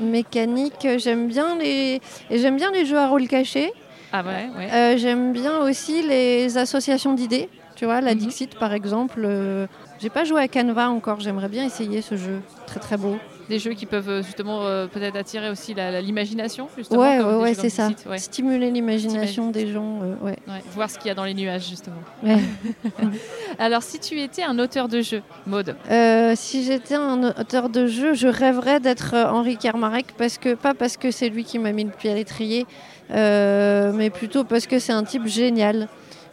[0.00, 2.00] Mécanique, j'aime bien les
[2.30, 3.72] j'aime bien les jeux à rôle caché.
[4.12, 4.98] Ah ouais, ouais.
[4.98, 7.48] J'aime bien aussi les associations d'idées.
[7.82, 8.20] Tu vois, la Mhm.
[8.20, 9.22] Dixit par exemple.
[9.24, 9.66] euh,
[10.00, 11.18] J'ai pas joué à Canva encore.
[11.18, 12.40] J'aimerais bien essayer ce jeu.
[12.68, 13.18] Très très beau.
[13.48, 17.00] Des jeux qui peuvent euh, justement euh, peut-être attirer aussi l'imagination, justement.
[17.00, 17.90] Ouais, ouais, c'est ça.
[18.08, 18.18] Ouais.
[18.18, 19.98] Stimuler l'imagination des gens.
[20.04, 20.36] euh, ouais.
[20.76, 21.96] Voir ce qu'il y a dans les nuages, justement.
[23.58, 27.88] Alors, si tu étais un auteur de jeu, mode, Euh, si j'étais un auteur de
[27.88, 31.72] jeu, je rêverais d'être Henri Kermarek parce que pas parce que c'est lui qui m'a
[31.72, 32.64] mis le pied à l'étrier,
[33.10, 35.88] mais plutôt parce que c'est un type génial.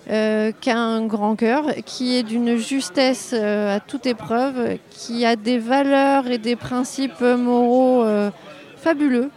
[0.09, 5.23] Euh, qui a un grand cœur, qui est d'une justesse euh, à toute épreuve, qui
[5.23, 8.31] a des valeurs et des principes moraux euh,
[8.77, 9.29] fabuleux.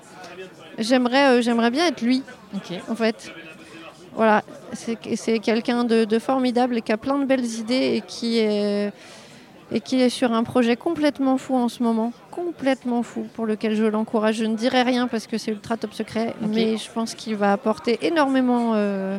[0.79, 2.23] J'aimerais, j'aimerais bien être lui,
[2.89, 3.33] en fait.
[4.15, 4.43] Voilà,
[4.73, 8.93] c'est quelqu'un de, de formidable et qui a plein de belles idées et qui est,
[9.71, 13.75] et qui est sur un projet complètement fou en ce moment, complètement fou, pour lequel
[13.75, 14.37] je l'encourage.
[14.37, 17.53] Je ne dirai rien parce que c'est ultra top secret, mais je pense qu'il va
[17.53, 19.19] apporter énormément euh,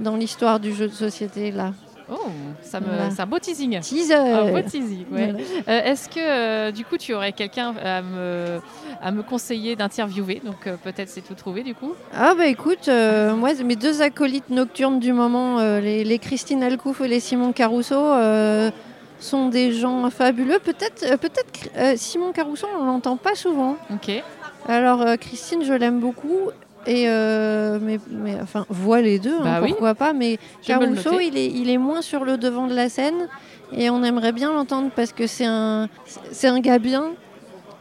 [0.00, 1.72] dans l'histoire du jeu de société là.
[2.12, 2.16] Oh,
[2.60, 3.10] ça me, Voilà.
[3.12, 3.78] c'est un beau teasing.
[3.78, 4.14] Teaser.
[4.14, 5.32] Un beau teasing, ouais.
[5.68, 8.58] Euh, Est-ce que euh, du coup tu aurais quelqu'un à me,
[9.00, 10.42] à me conseiller d'interviewer?
[10.44, 11.92] Donc euh, peut-être c'est tout trouvé du coup.
[12.12, 17.06] Ah bah écoute, moi mes deux acolytes nocturnes du moment, les, les Christine Alcouf et
[17.06, 18.72] les Simon Caruso, euh,
[19.20, 20.58] sont des gens fabuleux.
[20.58, 23.76] Peut-être, peut-être Simon Caruso, on l'entend pas souvent.
[23.92, 24.10] Ok.
[24.68, 26.50] Alors Christine, je l'aime beaucoup.
[26.86, 29.70] Et euh, mais, mais enfin, voit les deux, hein, Bah oui.
[29.70, 30.12] pourquoi pas.
[30.12, 33.28] Mais Caruso, il est, il est moins sur le devant de la scène.
[33.76, 35.88] Et on aimerait bien l'entendre parce que c'est un,
[36.32, 37.10] c'est un gars bien.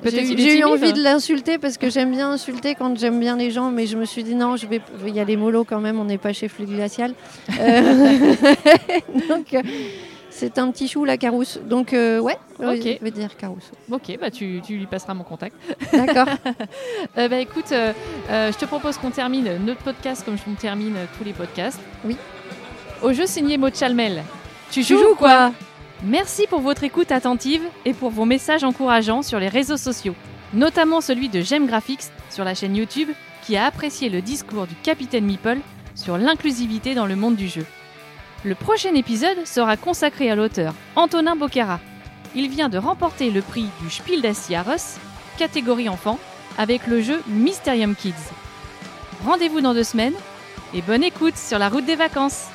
[0.04, 3.70] J'ai eu envie de l'insulter parce que j'aime bien insulter quand j'aime bien les gens,
[3.70, 6.06] mais je me suis dit non, je vais, vais y aller mollo quand même, on
[6.06, 7.14] n'est pas chez Flux Glacial.
[7.60, 8.34] Euh,
[9.30, 9.62] Donc, euh,
[10.40, 11.60] c'est un petit chou, la Carousse.
[11.66, 12.82] Donc, euh, ouais, Ok.
[12.84, 13.72] je vais dire Caruso.
[13.92, 15.56] Ok, bah tu, tu lui passeras mon contact.
[15.94, 16.28] D'accord.
[17.18, 17.94] Euh, bah écoute, euh,
[18.30, 21.80] je te propose qu'on termine notre podcast comme je termine tous les podcasts.
[22.06, 22.16] Oui.
[23.02, 24.24] Au jeu signé Maud Chalmel.
[24.72, 25.52] Tu Tu joues, joues ou quoi
[26.04, 30.16] Merci pour votre écoute attentive et pour vos messages encourageants sur les réseaux sociaux,
[30.54, 33.10] notamment celui de J'aime Graphics sur la chaîne YouTube
[33.46, 35.58] qui a apprécié le discours du capitaine Meeple
[35.96, 37.66] sur l'inclusivité dans le monde du jeu.
[38.46, 41.82] Le prochain épisode sera consacré à l'auteur Antonin Bocara.
[42.36, 44.98] Il vient de remporter le prix du Spiel des Jahres,
[45.38, 46.18] catégorie enfant,
[46.58, 48.14] avec le jeu Mysterium Kids.
[49.26, 50.14] Rendez-vous dans deux semaines
[50.74, 52.46] et bonne écoute sur la route des vacances